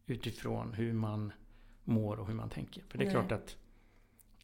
utifrån 0.06 0.74
hur 0.74 0.94
man 0.94 1.32
mår 1.84 2.18
och 2.20 2.28
hur 2.28 2.34
man 2.34 2.50
tänker. 2.50 2.84
För 2.88 2.98
det 2.98 3.04
är 3.04 3.06
Nej. 3.06 3.14
klart 3.14 3.32
att 3.32 3.58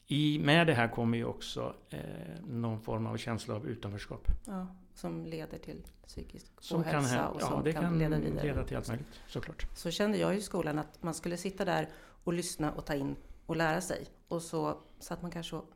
i, 0.08 0.40
med 0.40 0.68
det 0.68 0.74
här 0.74 0.88
kommer 0.88 1.18
ju 1.18 1.26
också 1.26 1.76
eh, 1.90 2.00
någon 2.48 2.82
form 2.82 3.08
av 3.08 3.18
känsla 3.18 3.56
av 3.56 3.68
utanförskap. 3.68 4.28
ja, 4.46 4.68
som 4.94 5.26
leder 5.26 5.58
till 5.58 5.84
psykisk 6.08 6.52
Som 6.60 6.82
ohälsa 6.82 7.16
hä- 7.16 7.28
och 7.28 7.42
ja, 7.42 7.48
som 7.48 7.64
det 7.64 7.74
kan, 7.74 7.82
kan 7.84 8.00
leda 8.00 8.20
vidare. 8.20 8.44
leda 8.48 8.64
till 8.64 8.78
allt 8.78 8.88
möjligt, 8.88 9.08
såklart. 9.28 9.68
Så 9.78 9.92
kände 9.92 10.18
jag 10.18 10.36
i 10.36 10.42
skolan 10.42 10.80
att 10.80 11.04
man 11.04 11.14
skulle 11.14 11.38
sitta 11.38 11.66
där 11.66 11.90
och 12.24 12.34
lyssna 12.34 12.72
och 12.74 12.86
ta 12.86 12.94
in 12.96 13.16
och 13.46 13.56
lära 13.56 13.82
sig. 13.82 14.06
Och 14.28 14.42
så 14.42 14.82
satt 15.00 15.22
man 15.22 15.32
kanske 15.32 15.56
och 15.56 15.70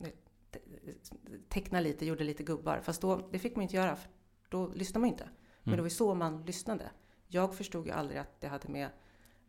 eh, 0.00 0.06
te- 0.50 0.60
tecknade 1.48 1.84
lite, 1.84 2.06
gjorde 2.06 2.24
lite 2.24 2.42
gubbar. 2.42 2.80
Fast 2.82 3.00
då, 3.02 3.28
det 3.32 3.38
fick 3.38 3.56
man 3.56 3.62
inte 3.62 3.76
göra, 3.76 3.96
för 3.96 4.08
då 4.48 4.66
lyssnade 4.74 5.00
man 5.00 5.08
inte. 5.08 5.24
Men 5.62 5.72
Mm. 5.72 5.76
det 5.76 5.82
var 5.82 5.86
ju 5.86 5.94
så 5.94 6.14
man 6.14 6.44
lyssnade. 6.44 6.90
Jag 7.28 7.54
förstod 7.54 7.86
ju 7.86 7.92
aldrig 7.92 8.18
att 8.20 8.40
det 8.40 8.48
hade 8.48 8.68
med 8.68 8.88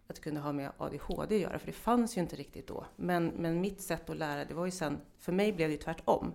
att 0.07 0.15
det 0.15 0.21
kunde 0.21 0.39
ha 0.39 0.51
med 0.51 0.71
ADHD 0.77 1.35
att 1.35 1.41
göra, 1.41 1.59
för 1.59 1.65
det 1.67 1.71
fanns 1.73 2.17
ju 2.17 2.21
inte 2.21 2.35
riktigt 2.35 2.67
då. 2.67 2.85
Men, 2.95 3.27
men 3.27 3.61
mitt 3.61 3.81
sätt 3.81 4.09
att 4.09 4.17
lära, 4.17 4.45
det 4.45 4.53
var 4.53 4.65
ju 4.65 4.71
sen, 4.71 5.01
för 5.19 5.31
mig 5.31 5.53
blev 5.53 5.67
det 5.69 5.71
ju 5.71 5.77
tvärtom. 5.81 6.33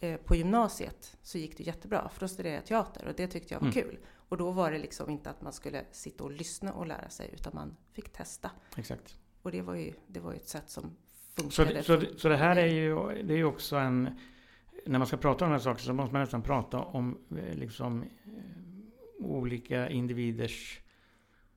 Eh, 0.00 0.16
på 0.16 0.34
gymnasiet 0.34 1.16
så 1.22 1.38
gick 1.38 1.56
det 1.56 1.62
jättebra, 1.62 2.08
för 2.08 2.20
då 2.20 2.28
studerade 2.28 2.56
jag 2.56 2.66
teater 2.66 3.08
och 3.08 3.14
det 3.16 3.26
tyckte 3.26 3.54
jag 3.54 3.60
var 3.60 3.68
Mm. 3.68 3.82
kul. 3.82 3.98
Och 4.28 4.36
då 4.36 4.50
var 4.50 4.70
det 4.72 4.78
liksom 4.78 5.10
inte 5.10 5.30
att 5.30 5.42
man 5.42 5.52
skulle 5.52 5.84
sitta 5.90 6.24
och 6.24 6.30
lyssna 6.30 6.72
och 6.72 6.86
lära 6.86 7.08
sig, 7.08 7.30
utan 7.34 7.52
man 7.54 7.76
fick 7.92 8.12
testa. 8.12 8.50
Exakt. 8.76 9.16
Och 9.42 9.52
det 9.52 9.62
var 9.62 9.74
ju, 9.74 9.92
det 10.06 10.20
var 10.20 10.32
ju 10.32 10.36
ett 10.36 10.48
sätt 10.48 10.70
som 10.70 10.96
Så, 11.34 11.42
funkade. 11.64 11.82
så, 11.82 11.96
det- 11.96 12.18
så 12.20 12.28
det 12.28 12.36
här 12.36 12.56
är 12.56 12.66
ju, 12.66 12.94
det 13.22 13.32
är 13.34 13.38
ju 13.38 13.44
också 13.44 13.76
en... 13.76 14.18
När 14.86 14.98
man 14.98 15.06
ska 15.06 15.16
prata 15.16 15.44
om 15.44 15.50
de 15.50 15.54
här 15.54 15.62
sakerna 15.62 15.78
så 15.78 15.92
måste 15.92 16.12
man 16.12 16.20
nästan 16.22 16.42
prata 16.42 16.78
om 16.78 17.18
eh, 17.30 17.54
liksom, 17.54 18.02
eh, 18.02 19.26
olika 19.26 19.88
individers 19.90 20.80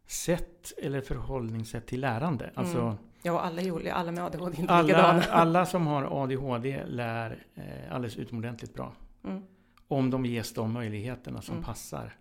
sätt 0.05 0.73
eller 0.77 1.01
förhållningssätt 1.01 1.87
till 1.87 2.01
lärande. 2.01 2.51
Alltså, 2.55 2.79
Mm. 2.81 2.95
Ja, 3.25 3.33
och 3.33 3.45
alla, 3.45 3.93
alla 3.93 4.11
med 4.11 4.23
ADHD 4.23 4.57
är 4.57 4.59
inte 4.59 4.73
alla, 4.73 4.87
likadana. 4.87 5.21
alla 5.31 5.65
som 5.65 5.87
har 5.87 6.23
ADHD 6.23 6.83
lär 6.85 7.45
eh, 7.55 7.95
alldeles 7.95 8.17
utomordentligt 8.17 8.73
bra. 8.73 8.93
Mm. 9.23 9.41
Om 9.87 10.09
de 10.09 10.25
ges 10.25 10.53
de 10.53 10.71
möjligheterna 10.71 11.41
som 11.41 11.55
Mm. 11.55 11.65
passar 11.65 12.13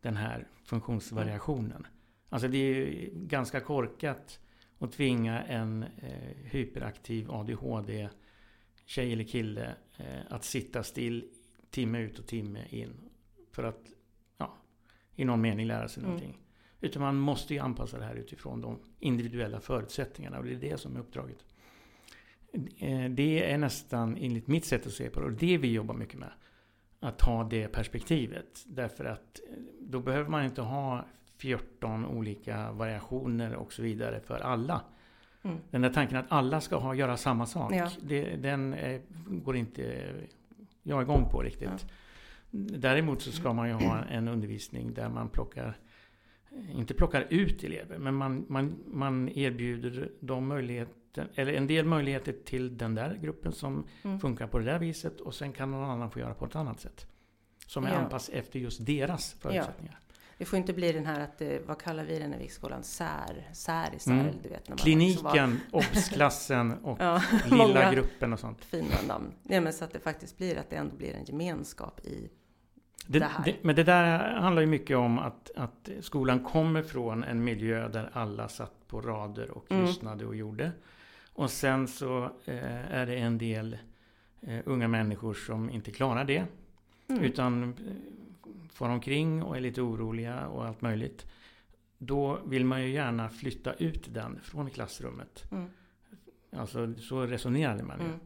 den 0.00 0.16
här 0.16 0.46
funktionsvariationen. 0.64 1.86
Alltså 2.28 2.48
det 2.48 2.58
är 2.58 2.74
ju 2.74 3.10
ganska 3.14 3.60
korkat 3.60 4.38
att 4.78 4.92
tvinga 4.92 5.42
en 5.42 5.82
eh, 5.82 6.34
hyperaktiv 6.44 7.30
ADHD 7.30 8.08
tjej 8.84 9.12
eller 9.12 9.24
kille 9.24 9.74
eh, 9.96 10.06
att 10.28 10.44
sitta 10.44 10.82
still 10.82 11.24
timme 11.70 11.98
ut 11.98 12.18
och 12.18 12.26
timme 12.26 12.64
in. 12.70 12.92
För 13.52 13.62
att 13.64 13.80
ja, 14.38 14.54
i 15.16 15.24
någon 15.24 15.40
mening 15.40 15.66
lära 15.66 15.88
sig 15.88 16.00
Mm. 16.02 16.10
någonting. 16.14 16.38
Utan 16.80 17.02
man 17.02 17.16
måste 17.16 17.54
ju 17.54 17.60
anpassa 17.60 17.98
det 17.98 18.04
här 18.04 18.14
utifrån 18.14 18.60
de 18.60 18.78
individuella 19.00 19.60
förutsättningarna 19.60 20.38
och 20.38 20.44
det 20.44 20.52
är 20.52 20.56
det 20.70 20.80
som 20.80 20.96
är 20.96 21.00
uppdraget. 21.00 21.44
Eh, 22.78 23.10
Det 23.10 23.52
är 23.52 23.58
nästan, 23.58 24.16
enligt 24.16 24.46
mitt 24.46 24.64
sätt 24.64 24.86
att 24.86 24.92
se 24.92 25.10
på 25.10 25.20
det, 25.20 25.26
och 25.26 25.32
det 25.32 25.58
vi 25.58 25.72
jobbar 25.72 25.94
mycket 25.94 26.18
med. 26.18 26.32
Att 27.00 27.20
ha 27.20 27.44
det 27.44 27.68
perspektivet. 27.68 28.64
Därför 28.66 29.04
att 29.04 29.40
eh, 29.50 29.56
då 29.80 30.00
behöver 30.00 30.30
man 30.30 30.44
inte 30.44 30.62
ha 30.62 31.04
14 31.36 32.06
olika 32.06 32.72
variationer 32.72 33.54
och 33.54 33.72
så 33.72 33.82
vidare 33.82 34.20
för 34.20 34.38
alla. 34.40 34.84
Mm. 35.44 35.56
Den 35.70 35.82
där 35.82 35.90
tanken 35.90 36.16
att 36.18 36.26
alla 36.28 36.60
ska 36.60 36.76
ha, 36.76 36.94
göra 36.94 37.16
samma 37.16 37.46
sak, 37.46 37.72
Ja. 37.74 37.90
det, 38.02 38.36
den 38.36 38.74
eh, 38.74 39.00
går 39.28 39.56
inte 39.56 40.04
jag 40.82 41.02
igång 41.02 41.28
på 41.30 41.42
riktigt. 41.42 41.68
Ja. 41.80 42.58
Däremot 42.78 43.22
så 43.22 43.32
ska 43.32 43.52
man 43.52 43.68
ju 43.68 43.74
ha 43.74 44.04
en 44.04 44.28
undervisning 44.28 44.94
där 44.94 45.08
man 45.08 45.28
plockar 45.28 45.76
inte 46.72 46.94
plockar 46.94 47.26
ut 47.30 47.64
elever, 47.64 47.98
men 47.98 48.14
man, 48.14 48.44
man, 48.48 48.74
man 48.86 49.28
erbjuder 49.28 50.10
dem 50.20 50.46
möjligheten, 50.48 51.28
eller 51.34 51.52
en 51.52 51.66
del 51.66 51.84
möjligheter 51.86 52.34
till 52.44 52.78
den 52.78 52.94
där 52.94 53.18
gruppen 53.22 53.52
som 53.52 53.84
Mm. 54.02 54.20
funkar 54.20 54.46
på 54.46 54.58
det 54.58 54.64
där 54.64 54.78
viset 54.78 55.20
och 55.20 55.34
sen 55.34 55.52
kan 55.52 55.70
någon 55.70 55.90
annan 55.90 56.10
få 56.10 56.18
göra 56.18 56.34
på 56.34 56.44
ett 56.44 56.56
annat 56.56 56.80
sätt. 56.80 57.06
Som 57.66 57.84
är 57.84 57.88
Ja. 57.90 57.96
anpassat 57.96 58.34
efter 58.34 58.58
just 58.58 58.86
deras 58.86 59.32
förutsättningar. 59.34 59.98
Det 60.38 60.44
får 60.44 60.56
inte 60.58 60.72
bli 60.72 60.92
den 60.92 61.06
här 61.06 61.20
att, 61.20 61.40
eh, 61.42 61.48
vad 61.66 61.78
kallar 61.82 62.04
vi 62.04 62.18
den 62.18 62.34
i 62.40 62.48
skolan, 62.48 62.82
sär, 62.82 63.48
särisar, 63.52 64.12
Mm. 64.12 64.26
eller 64.26 64.38
du 64.42 64.48
vet. 64.48 64.68
När 64.68 64.76
man 64.76 64.78
Kliniken, 64.78 65.60
obs-klassen 65.72 66.72
och 66.82 66.96
Ja, 67.00 67.22
lilla 67.50 67.92
gruppen 67.92 68.32
och 68.32 68.40
sånt. 68.40 68.64
fina 68.64 68.96
namn. 69.08 69.32
Nej, 69.42 69.60
men 69.60 69.72
så 69.72 69.84
att 69.84 69.92
det 69.92 70.00
faktiskt 70.00 70.38
blir 70.38 70.58
att 70.58 70.70
det 70.70 70.76
ändå 70.76 70.96
blir 70.96 71.14
en 71.14 71.24
gemenskap 71.24 72.00
i... 72.06 72.30
Det, 73.06 73.18
det 73.18 73.24
här. 73.24 73.44
det, 73.44 73.56
men 73.62 73.76
det 73.76 73.84
där 73.84 74.18
handlar 74.40 74.62
ju 74.62 74.66
mycket 74.68 74.96
om 74.96 75.18
att, 75.18 75.50
att 75.56 75.88
skolan 76.00 76.44
kommer 76.44 76.82
från 76.82 77.24
en 77.24 77.44
miljö 77.44 77.88
där 77.88 78.10
alla 78.12 78.48
satt 78.48 78.88
på 78.88 79.00
rader 79.00 79.50
och 79.50 79.70
Mm. 79.72 79.84
lyssnade 79.86 80.26
och 80.26 80.36
gjorde. 80.36 80.72
Och 81.32 81.50
sen 81.50 81.88
så 81.88 82.24
eh, 82.44 82.94
är 82.94 83.06
det 83.06 83.14
en 83.16 83.38
del 83.38 83.78
eh, 84.40 84.58
unga 84.64 84.88
människor 84.88 85.34
som 85.34 85.70
inte 85.70 85.90
klarar 85.90 86.24
det. 86.24 86.44
Mm. 87.08 87.22
Utan 87.24 87.62
eh, 87.62 87.74
far 88.72 88.88
omkring 88.88 89.42
och 89.42 89.56
är 89.56 89.60
lite 89.60 89.82
oroliga 89.82 90.46
och 90.46 90.64
allt 90.66 90.80
möjligt. 90.80 91.26
Då 91.98 92.38
vill 92.46 92.64
man 92.64 92.82
ju 92.82 92.88
gärna 92.90 93.28
flytta 93.28 93.72
ut 93.72 94.14
den 94.14 94.40
från 94.42 94.70
klassrummet. 94.70 95.42
Mm. 95.52 95.70
Alltså, 96.56 96.94
så 96.94 97.22
resonerade 97.26 97.82
man 97.82 97.98
ju. 98.00 98.06
Mm. 98.06 98.18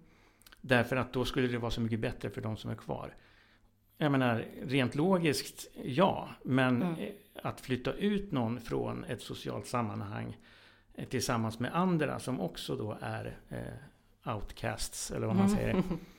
Därför 0.60 0.96
att 0.96 1.12
då 1.12 1.24
skulle 1.24 1.46
det 1.48 1.58
vara 1.58 1.70
så 1.70 1.80
mycket 1.80 2.00
bättre 2.00 2.30
för 2.30 2.40
de 2.40 2.56
som 2.56 2.70
är 2.70 2.74
kvar. 2.74 3.14
Jag 3.96 4.12
menar, 4.12 4.44
rent 4.62 4.94
logiskt, 4.94 5.66
ja. 5.84 6.28
Men 6.42 6.82
Mm. 6.82 7.12
att 7.42 7.60
flytta 7.60 7.92
ut 7.92 8.32
någon 8.32 8.60
från 8.60 9.04
ett 9.04 9.22
socialt 9.22 9.66
sammanhang 9.66 10.36
eh, 10.94 11.08
tillsammans 11.08 11.58
med 11.58 11.74
andra 11.74 12.18
som 12.18 12.40
också 12.40 12.76
då 12.76 12.98
är 13.00 13.38
eh, 13.48 14.34
outcasts, 14.34 15.10
eller 15.10 15.26
vad 15.26 15.36
man 15.36 15.48
säger. 15.50 15.82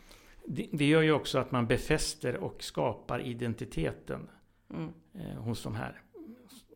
Det, 0.51 0.70
det 0.72 0.86
gör 0.86 1.01
ju 1.01 1.12
också 1.12 1.39
att 1.39 1.51
man 1.51 1.68
befäster 1.68 2.36
och 2.38 2.63
skapar 2.63 3.20
identiteten 3.22 4.29
Mm. 4.74 4.94
eh, 5.13 5.41
hos 5.41 5.63
de 5.63 5.75
här. 5.75 6.01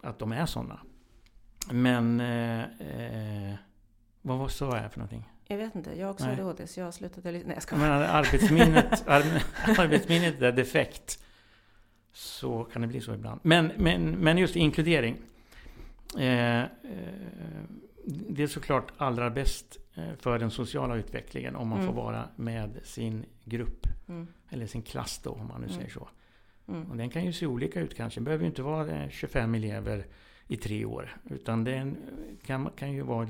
Att 0.03 0.19
de 0.19 0.31
är 0.31 0.45
sådana. 0.45 0.79
Men 1.71 2.19
eh, 2.19 2.61
eh, 2.63 3.55
vad 4.21 4.37
var 4.37 4.47
sa 4.47 4.77
jag 4.77 4.91
för 4.91 4.99
någonting? 4.99 5.29
Jag 5.47 5.57
vet 5.57 5.75
inte, 5.75 5.99
jag 5.99 6.07
har 6.07 6.13
också. 6.13 6.25
ADHD 6.25 6.67
så 6.67 6.79
jag 6.79 6.93
slutade 6.93 7.31
lite... 7.31 7.47
Nej 7.47 7.55
jag 7.55 7.63
skojar. 7.63 7.81
menar, 7.83 8.01
arbetsminnet, 8.01 9.07
ar, 9.07 9.23
arbetsminnet 9.77 10.41
är 10.41 10.51
defekt. 10.51 11.23
Så 12.13 12.63
kan 12.63 12.81
det 12.81 12.87
bli 12.87 13.01
så 13.01 13.13
ibland. 13.13 13.39
Men, 13.43 13.71
men, 13.77 14.11
men 14.11 14.37
just 14.37 14.55
inkludering. 14.55 15.17
Eh, 16.17 16.61
eh, 16.61 16.67
det 18.05 18.43
är 18.43 18.47
såklart 18.47 18.91
allra 18.97 19.29
bäst 19.29 19.77
för 20.17 20.39
den 20.39 20.51
sociala 20.51 20.95
utvecklingen 20.95 21.55
om 21.55 21.67
man 21.67 21.79
Mm. 21.79 21.93
får 21.93 22.01
vara 22.03 22.29
med 22.35 22.79
sin 22.83 23.25
grupp. 23.43 23.87
Mm. 24.07 24.27
Eller 24.49 24.65
sin 24.67 24.81
klass 24.81 25.19
då 25.23 25.29
om 25.29 25.47
man 25.47 25.61
nu 25.61 25.67
Mm. 25.67 25.77
säger 25.77 25.89
så. 25.89 26.07
Mm. 26.67 26.91
Och 26.91 26.97
den 26.97 27.09
kan 27.09 27.25
ju 27.25 27.33
se 27.33 27.45
olika 27.45 27.79
ut 27.79 27.95
kanske. 27.95 28.19
Det 28.19 28.23
behöver 28.23 28.43
ju 28.43 28.49
inte 28.49 28.61
vara 28.63 28.87
eh, 29.03 29.09
25 29.09 29.55
elever 29.55 30.05
i 30.47 30.57
tre 30.57 30.85
år. 30.85 31.17
Utan 31.29 31.63
den 31.63 31.97
kan, 32.45 32.69
kan 32.75 32.91
ju 32.93 33.01
vara 33.01 33.27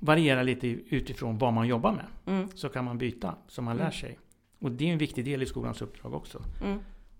variera 0.00 0.42
lite 0.42 0.66
utifrån 0.68 1.38
vad 1.38 1.52
man 1.52 1.68
jobbar 1.68 1.92
med. 1.92 2.06
Mm. 2.26 2.48
Så 2.54 2.68
kan 2.68 2.84
man 2.84 2.98
byta, 2.98 3.34
så 3.48 3.62
man 3.62 3.76
lär 3.76 3.82
Mm. 3.84 3.92
sig. 3.92 4.18
Och 4.58 4.70
det 4.72 4.88
är 4.88 4.92
en 4.92 4.98
viktig 4.98 5.24
del 5.24 5.42
i 5.42 5.46
skolans 5.46 5.82
uppdrag 5.82 6.14
också. 6.14 6.42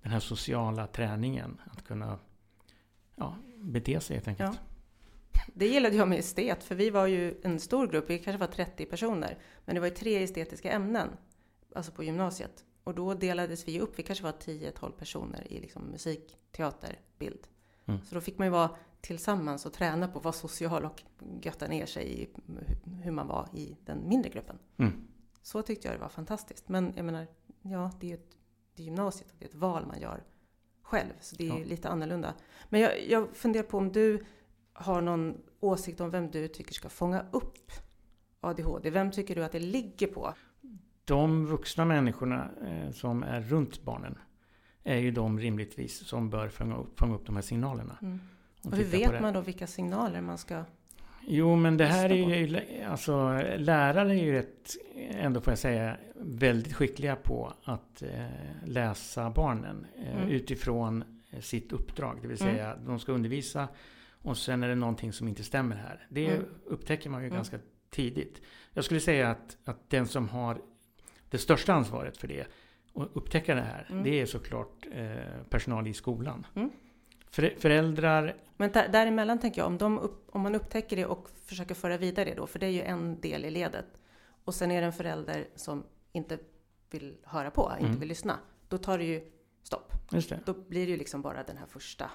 Den 0.02 0.12
här 0.12 0.20
sociala 0.20 0.86
träningen. 0.86 1.60
Att 1.70 1.84
kunna 1.84 2.18
ja, 3.16 3.36
bete 3.60 4.00
sig 4.00 4.16
helt 4.16 4.28
enkelt. 4.28 4.60
Det 5.54 5.66
gillade 5.68 5.96
jag 5.96 6.08
med 6.08 6.18
estet, 6.18 6.64
för 6.64 6.74
vi 6.74 6.90
var 6.90 7.06
ju 7.06 7.40
en 7.42 7.60
stor 7.60 7.86
grupp, 7.86 8.10
vi 8.10 8.18
kanske 8.18 8.38
var 8.38 8.46
30 8.46 8.84
personer. 8.86 9.38
Men 9.64 9.74
det 9.74 9.80
var 9.80 9.88
ju 9.88 9.94
tre 9.94 10.22
estetiska 10.22 10.70
ämnen, 10.72 11.08
alltså 11.74 11.92
på 11.92 12.04
gymnasiet. 12.04 12.64
Och 12.84 12.94
då 12.94 13.14
delades 13.14 13.68
vi 13.68 13.80
upp, 13.80 13.98
vi 13.98 14.02
kanske 14.02 14.24
var 14.24 14.32
10-12 14.32 14.90
personer 14.90 15.52
i 15.52 15.60
liksom 15.60 15.82
musik, 15.82 16.38
teater, 16.52 17.00
bild. 17.18 17.46
Mm. 17.86 18.00
Så 18.04 18.14
då 18.14 18.20
fick 18.20 18.38
man 18.38 18.46
ju 18.46 18.50
vara 18.50 18.70
tillsammans 19.00 19.66
och 19.66 19.72
träna 19.72 20.08
på 20.08 20.18
att 20.18 20.24
vara 20.24 20.32
social 20.32 20.84
och 20.84 21.02
götta 21.42 21.66
ner 21.66 21.86
sig 21.86 22.22
i 22.22 22.28
hur 23.02 23.10
man 23.10 23.26
var 23.26 23.48
i 23.54 23.76
den 23.84 24.08
mindre 24.08 24.30
gruppen. 24.30 24.58
Mm. 24.76 24.92
Så 25.42 25.62
tyckte 25.62 25.88
jag 25.88 25.96
det 25.96 26.00
var 26.00 26.08
fantastiskt. 26.08 26.68
Men 26.68 26.92
jag 26.96 27.04
menar, 27.04 27.26
ja, 27.62 27.90
det 28.00 28.06
är 28.06 28.08
ju 28.08 28.14
ett, 28.14 28.36
det 28.76 28.82
är 28.82 28.84
gymnasiet 28.84 29.30
och 29.30 29.36
det 29.38 29.44
är 29.44 29.48
ett 29.48 29.54
val 29.54 29.86
man 29.86 30.00
gör 30.00 30.24
själv. 30.82 31.12
Så 31.20 31.36
det 31.36 31.48
är 31.48 31.58
Ja. 31.58 31.64
lite 31.64 31.88
annorlunda. 31.88 32.34
Men 32.68 32.80
jag, 32.80 33.08
jag 33.08 33.36
funderar 33.36 33.62
på 33.64 33.78
om 33.78 33.92
du 33.92 34.24
har 34.72 35.00
någon 35.00 35.34
åsikt 35.60 36.00
om 36.00 36.10
vem 36.10 36.30
du 36.30 36.48
tycker 36.48 36.74
ska 36.74 36.88
fånga 36.88 37.24
upp 37.30 37.72
ADHD. 38.40 38.90
Vem 38.90 39.10
tycker 39.10 39.34
du 39.34 39.44
att 39.44 39.52
det 39.52 39.60
ligger 39.60 40.06
på? 40.06 40.34
De 41.04 41.46
vuxna 41.46 41.84
människorna 41.84 42.50
eh, 42.66 42.90
som 42.92 43.22
är 43.22 43.40
runt 43.40 43.82
barnen 43.82 44.18
är 44.84 44.96
ju 44.96 45.10
de 45.10 45.38
rimligtvis 45.38 46.06
som 46.06 46.30
bör 46.30 46.48
fånga 46.48 46.76
upp, 46.76 46.98
fånga 46.98 47.14
upp 47.14 47.26
de 47.26 47.34
här 47.36 47.42
signalerna. 47.42 47.98
Mm. 48.02 48.20
Och 48.64 48.76
hur 48.76 48.84
vet 48.84 49.20
man 49.20 49.34
då 49.34 49.40
vilka 49.40 49.66
signaler 49.66 50.20
man 50.20 50.38
ska... 50.38 50.64
Jo, 51.26 51.56
men 51.56 51.76
det 51.76 51.84
här 51.86 52.10
är 52.10 52.38
ju, 52.38 52.60
alltså 52.84 53.42
lärare 53.56 54.10
är 54.10 54.24
ju 54.24 54.32
rätt, 54.32 54.70
ändå 55.10 55.40
får 55.40 55.50
jag 55.50 55.58
säga, 55.58 55.96
väldigt 56.14 56.72
skickliga 56.74 57.16
på 57.16 57.52
att 57.64 58.02
eh, 58.02 58.26
läsa 58.66 59.30
barnen 59.30 59.86
eh, 59.96 60.16
Mm. 60.16 60.28
utifrån 60.28 61.04
sitt 61.40 61.72
uppdrag. 61.72 62.18
Det 62.22 62.28
vill 62.28 62.42
Mm. 62.42 62.54
säga, 62.54 62.76
de 62.86 62.98
ska 62.98 63.12
undervisa 63.12 63.68
och 64.22 64.38
sen 64.38 64.62
är 64.62 64.68
det 64.68 64.74
någonting 64.74 65.12
som 65.12 65.28
inte 65.28 65.42
stämmer 65.44 65.76
här. 65.76 66.06
Det 66.10 66.26
Mm. 66.26 66.44
upptäcker 66.66 67.10
man 67.10 67.20
ju 67.20 67.26
Mm. 67.26 67.36
ganska 67.36 67.58
tidigt. 67.90 68.42
Jag 68.72 68.84
skulle 68.84 69.00
säga 69.00 69.30
att, 69.30 69.56
att 69.64 69.90
den 69.90 70.06
som 70.06 70.28
har 70.28 70.62
det 71.30 71.38
största 71.38 71.72
ansvaret 71.74 72.16
för 72.16 72.28
det 72.28 72.46
och 72.92 73.08
upptäcka 73.16 73.54
det 73.54 73.60
här, 73.60 73.86
Mm. 73.90 74.04
det 74.04 74.20
är 74.20 74.26
såklart 74.26 74.86
eh, 74.92 75.42
personal 75.50 75.86
i 75.86 75.94
skolan. 75.94 76.46
Mm. 76.54 76.70
För, 77.30 77.54
föräldrar 77.58 78.36
Men 78.56 78.72
där, 78.72 78.88
däremellan 78.88 79.38
tänker 79.40 79.60
jag, 79.60 79.66
om, 79.68 79.78
de 79.78 79.98
upp, 79.98 80.28
om 80.32 80.40
man 80.40 80.54
upptäcker 80.54 80.96
det 80.96 81.06
och 81.06 81.28
försöker 81.46 81.74
föra 81.74 81.96
vidare 81.98 82.24
det 82.30 82.34
då, 82.34 82.46
för 82.46 82.58
det 82.58 82.66
är 82.66 82.70
ju 82.70 82.82
en 82.82 83.20
del 83.20 83.44
i 83.44 83.50
ledet. 83.50 83.86
Och 84.44 84.54
sen 84.54 84.70
är 84.70 84.80
det 84.80 84.86
en 84.86 84.92
förälder 84.92 85.44
som 85.54 85.84
inte 86.12 86.38
vill 86.90 87.16
höra 87.24 87.50
på, 87.50 87.72
inte 87.74 87.86
Mm. 87.86 87.98
vill 88.00 88.08
lyssna. 88.08 88.38
Då 88.68 88.78
tar 88.78 88.98
det 88.98 89.04
ju 89.04 89.30
stopp. 89.62 89.92
Då 90.46 90.54
blir 90.54 90.86
det 90.86 90.90
ju 90.90 90.96
liksom 90.96 91.22
bara 91.22 91.42
den 91.42 91.56
här 91.56 91.66
första. 91.66 92.10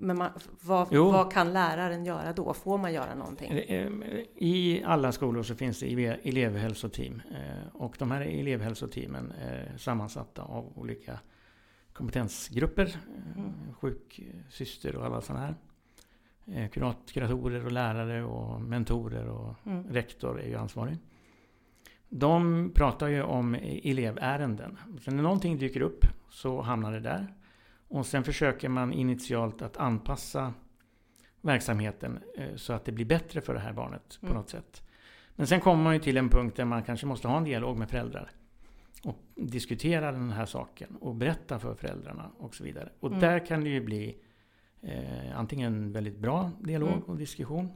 Men 0.00 0.18
man, 0.18 0.30
vad, 0.62 0.92
vad 0.94 1.32
kan 1.32 1.52
läraren 1.52 2.04
göra 2.04 2.32
då? 2.32 2.54
Får 2.54 2.78
man 2.78 2.92
göra 2.92 3.14
någonting? 3.14 3.50
Eh, 3.52 3.88
I 4.36 4.82
alla 4.86 5.12
skolor 5.12 5.42
så 5.42 5.54
finns 5.54 5.80
det 5.80 5.86
elev- 5.86 6.18
elevhälsoteam. 6.22 7.22
eh, 7.30 7.68
Och 7.76 7.96
de 7.98 8.10
här 8.10 8.20
elevhälsoteamen 8.20 9.32
är 9.40 9.74
sammansatta 9.78 10.42
av 10.42 10.72
olika 10.78 11.18
kompetensgrupper. 11.92 12.86
eh, 12.86 13.38
Mm. 13.38 13.52
Sjuksyster 13.80 14.96
och 14.96 15.06
alla 15.06 15.20
sådana 15.20 15.46
här. 15.46 15.54
Eh, 16.54 16.68
Kurat, 16.70 16.96
kuratorer 17.12 17.64
och 17.66 17.72
lärare 17.72 18.24
och 18.24 18.60
mentorer 18.60 19.26
och 19.28 19.54
Mm. 19.66 19.84
rektor 19.90 20.40
är 20.40 20.46
ju 20.48 20.54
ansvarig. 20.56 20.96
De 22.08 22.70
pratar 22.74 23.08
ju 23.08 23.22
om 23.22 23.54
elevärenden. 23.84 24.78
Sen 25.04 25.16
när 25.16 25.22
någonting 25.22 25.58
dyker 25.58 25.80
upp 25.80 26.04
så 26.30 26.60
hamnar 26.62 26.92
det 26.92 27.00
där. 27.00 27.34
Och 27.88 28.06
sen 28.06 28.24
försöker 28.24 28.68
man 28.68 28.92
initialt 28.92 29.62
att 29.62 29.76
anpassa 29.76 30.54
verksamheten 31.40 32.18
eh, 32.38 32.54
så 32.56 32.72
att 32.72 32.84
det 32.84 32.92
blir 32.92 33.04
bättre 33.06 33.40
för 33.40 33.54
det 33.54 33.60
här 33.60 33.72
barnet 33.72 34.18
på 34.20 34.26
Mm. 34.26 34.38
något 34.38 34.50
sätt. 34.50 34.82
Men 35.36 35.46
sen 35.46 35.60
kommer 35.60 35.82
man 35.84 35.94
ju 35.94 36.00
till 36.00 36.16
en 36.16 36.28
punkt 36.28 36.56
där 36.56 36.64
man 36.64 36.82
kanske 36.82 37.06
måste 37.06 37.28
ha 37.28 37.36
en 37.38 37.44
dialog 37.44 37.78
med 37.78 37.90
föräldrar. 37.90 38.30
Och 39.04 39.16
diskutera 39.34 40.12
den 40.12 40.30
här 40.30 40.46
saken 40.46 40.96
och 41.00 41.14
berätta 41.14 41.58
för 41.58 41.74
föräldrarna 41.74 42.30
och 42.38 42.54
så 42.54 42.64
vidare. 42.64 42.88
Och 43.00 43.08
Mm. 43.08 43.20
där 43.20 43.46
kan 43.46 43.64
det 43.64 43.70
ju 43.70 43.80
bli 43.80 44.16
eh, 44.82 45.38
antingen 45.38 45.92
väldigt 45.92 46.18
bra 46.18 46.50
dialog 46.60 46.88
Mm. 46.92 47.02
och 47.02 47.16
diskussion. 47.16 47.68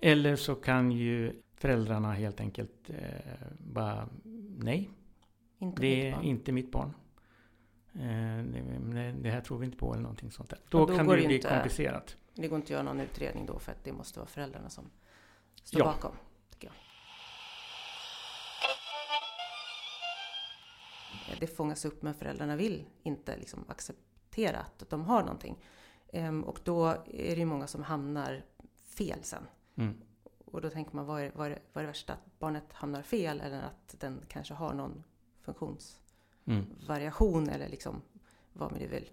Eller 0.00 0.36
så 0.36 0.54
kan 0.54 0.90
ju 0.92 1.32
föräldrarna 1.56 2.12
helt 2.12 2.40
enkelt 2.40 2.90
eh, 2.90 2.96
bara 3.58 4.08
nej, 4.58 4.90
Inte 5.58 5.82
det 5.82 6.10
är 6.10 6.22
inte 6.22 6.52
mitt 6.52 6.72
barn. 6.72 6.94
Eh, 7.94 8.44
det, 9.22 9.30
här 9.30 9.40
tror 9.40 9.58
vi 9.58 9.66
inte 9.66 9.78
på 9.78 9.92
eller 9.92 10.02
någonting 10.02 10.30
sånt 10.30 10.50
där. 10.50 10.58
Då, 10.68 10.86
då 10.86 10.96
kan 10.96 11.06
det 11.06 11.16
det 11.16 11.26
bli 11.26 11.34
inte- 11.36 11.48
komplicerat. 11.48 12.16
Det 12.34 12.48
går 12.48 12.56
inte 12.56 12.66
att 12.66 12.70
göra 12.70 12.82
någon 12.82 13.00
utredning 13.00 13.46
då 13.46 13.58
för 13.58 13.72
att 13.72 13.84
det 13.84 13.92
måste 13.92 14.18
vara 14.18 14.28
föräldrarna 14.28 14.70
som 14.70 14.90
står 15.64 15.80
Ja. 15.80 15.86
bakom. 15.86 16.12
Jag. 16.60 16.72
Det 21.40 21.46
fångas 21.46 21.84
upp 21.84 22.02
men 22.02 22.14
föräldrarna 22.14 22.56
vill 22.56 22.84
inte 23.02 23.36
liksom 23.36 23.64
acceptera 23.68 24.58
att 24.58 24.90
de 24.90 25.04
har 25.04 25.20
någonting. 25.22 25.56
Ehm, 26.12 26.44
och 26.44 26.60
då 26.64 26.86
är 27.06 27.34
det 27.34 27.38
ju 27.40 27.44
många 27.44 27.66
som 27.66 27.82
hamnar 27.82 28.42
fel 28.84 29.22
sen. 29.22 29.42
Mm. 29.76 30.00
Och 30.44 30.60
då 30.60 30.70
tänker 30.70 30.96
man, 30.96 31.06
vad 31.06 31.22
är, 31.22 31.32
vad, 31.34 31.46
är, 31.46 31.58
vad 31.72 31.82
är 31.82 31.86
det 31.86 31.90
värsta? 31.90 32.12
Att 32.12 32.38
barnet 32.38 32.72
hamnar 32.72 33.02
fel 33.02 33.40
eller 33.40 33.62
att 33.62 33.94
den 34.00 34.20
kanske 34.28 34.54
har 34.54 34.74
någon 34.74 35.04
funktionsvariation 35.42 36.00
Mm. 36.50 37.48
eller 37.48 37.68
liksom 37.68 38.02
vad 38.52 38.70
man 38.72 38.80
vill 38.90 39.04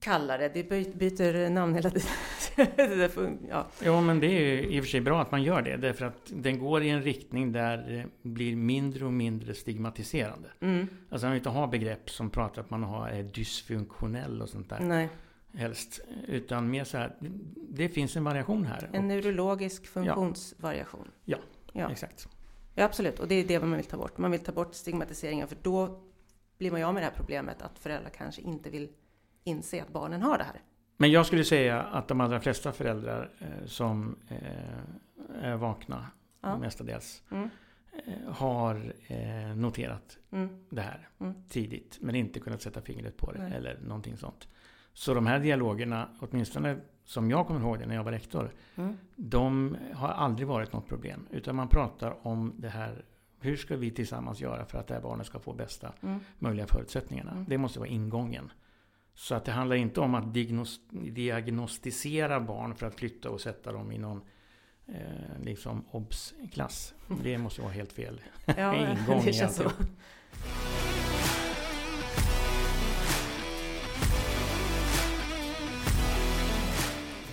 kalla 0.00 0.38
det. 0.38 0.48
Det 0.48 0.64
by- 0.68 0.92
byter 0.94 1.50
namn 1.50 1.74
hela 1.74 1.90
tiden. 1.90 2.08
Ja. 3.48 3.66
Jo, 3.84 4.00
men 4.00 4.20
det 4.20 4.26
är 4.26 4.40
ju 4.40 4.62
i 4.76 4.80
och 4.80 4.84
för 4.84 4.90
sig 4.90 5.00
bra 5.00 5.22
att 5.22 5.30
man 5.30 5.42
gör 5.42 5.62
det. 5.62 5.76
Därför 5.76 6.04
att 6.04 6.32
den 6.34 6.58
går 6.58 6.82
i 6.82 6.88
en 6.88 7.02
riktning 7.02 7.52
där 7.52 7.76
det 7.76 8.28
blir 8.30 8.56
mindre 8.56 9.04
och 9.06 9.12
mindre 9.12 9.54
stigmatiserande. 9.54 10.48
mm. 10.60 10.86
Alltså 11.10 11.26
man 11.26 11.32
vill 11.32 11.40
inte 11.40 11.48
ha 11.48 11.66
begrepp 11.66 12.10
som 12.10 12.30
pratar 12.30 12.62
att 12.62 12.70
man 12.70 12.82
har, 12.82 13.08
är 13.08 13.22
dysfunktionell 13.22 14.42
och 14.42 14.48
sånt 14.48 14.68
där. 14.70 14.80
Nej, 14.80 15.08
Helst. 15.54 16.00
Utan 16.26 16.70
mer 16.70 16.84
så 16.84 16.98
här, 16.98 17.16
det 17.68 17.88
finns 17.88 18.16
en 18.16 18.24
variation 18.24 18.66
här. 18.66 18.90
en 18.92 18.98
Och, 18.98 19.04
neurologisk 19.04 19.86
funktionsvariation. 19.86 21.08
Ja. 21.24 21.90
Exakt. 21.90 22.28
ja, 22.74 22.84
absolut. 22.84 23.18
Och 23.18 23.28
det 23.28 23.34
är 23.34 23.44
det 23.44 23.60
man 23.60 23.72
vill 23.76 23.84
ta 23.84 23.96
bort. 23.96 24.18
Man 24.18 24.30
vill 24.30 24.40
ta 24.40 24.52
bort 24.52 24.74
stigmatiseringen 24.74 25.48
för 25.48 25.56
då 25.62 26.00
blir 26.58 26.70
man 26.70 26.80
ju 26.80 26.86
av 26.86 26.94
med 26.94 27.02
det 27.02 27.06
här 27.06 27.14
problemet 27.16 27.62
att 27.62 27.78
föräldrar 27.78 28.10
kanske 28.10 28.42
inte 28.42 28.70
vill 28.70 28.88
inse 29.44 29.82
att 29.82 29.88
barnen 29.92 30.22
har 30.22 30.38
det 30.38 30.44
här. 30.44 30.60
Men 30.96 31.10
jag 31.10 31.26
skulle 31.26 31.44
säga 31.44 31.82
att 31.82 32.08
de 32.08 32.20
allra 32.20 32.40
flesta 32.40 32.72
föräldrar 32.72 33.30
eh, 33.38 33.66
som 33.66 34.16
eh, 34.28 35.44
är 35.44 35.56
vakna, 35.56 36.06
Ja. 36.40 36.58
mestadels, 36.58 37.22
Mm. 37.30 37.50
eh, 38.06 38.32
har 38.32 38.92
noterat 39.54 40.18
Mm. 40.30 40.64
det 40.70 40.80
här 40.80 41.08
Mm. 41.20 41.34
tidigt. 41.48 41.98
Men 42.00 42.14
inte 42.14 42.40
kunnat 42.40 42.62
sätta 42.62 42.80
fingret 42.80 43.16
på 43.16 43.32
det 43.32 43.38
Nej. 43.42 43.52
eller 43.52 43.78
någonting 43.80 44.16
sånt. 44.16 44.48
Så 44.92 45.14
de 45.14 45.26
här 45.26 45.38
dialogerna, 45.38 46.08
åtminstone 46.20 46.76
som 47.04 47.30
jag 47.30 47.46
kommer 47.46 47.60
ihåg 47.60 47.78
det 47.78 47.86
när 47.86 47.94
jag 47.94 48.04
var 48.04 48.12
rektor, 48.12 48.50
Mm. 48.76 48.96
de 49.16 49.76
har 49.94 50.08
aldrig 50.08 50.48
varit 50.48 50.72
något 50.72 50.86
problem. 50.88 51.26
Utan 51.30 51.56
man 51.56 51.68
pratar 51.68 52.26
om 52.26 52.52
det 52.56 52.68
här, 52.68 53.04
hur 53.40 53.56
ska 53.56 53.76
vi 53.76 53.90
tillsammans 53.90 54.40
göra 54.40 54.64
för 54.64 54.78
att 54.78 54.86
det 54.86 54.94
här 54.94 55.00
barnet 55.00 55.26
ska 55.26 55.38
få 55.38 55.52
bästa 55.52 55.92
Mm. 56.02 56.20
möjliga 56.38 56.66
förutsättningarna. 56.66 57.30
Mm. 57.30 57.44
Det 57.48 57.58
måste 57.58 57.78
vara 57.78 57.88
ingången. 57.88 58.50
Så 59.14 59.34
att 59.34 59.44
det 59.44 59.52
handlar 59.52 59.76
inte 59.76 60.00
om 60.00 60.14
att 60.14 60.24
diagnos- 60.24 61.10
diagnostisera 61.10 62.40
barn 62.40 62.74
för 62.74 62.86
att 62.86 62.94
flytta 62.94 63.30
och 63.30 63.40
sätta 63.40 63.72
dem 63.72 63.92
i 63.92 63.98
någon 63.98 64.20
eh, 64.86 65.42
liksom 65.42 65.84
obs-klass. 65.90 66.94
Det 67.22 67.38
måste 67.38 67.62
vara 67.62 67.72
helt 67.72 67.92
fel. 67.92 68.20
Ja, 68.44 68.74
Ingång 68.98 69.22
det 69.24 69.32
känns 69.32 69.56
så. 69.56 69.70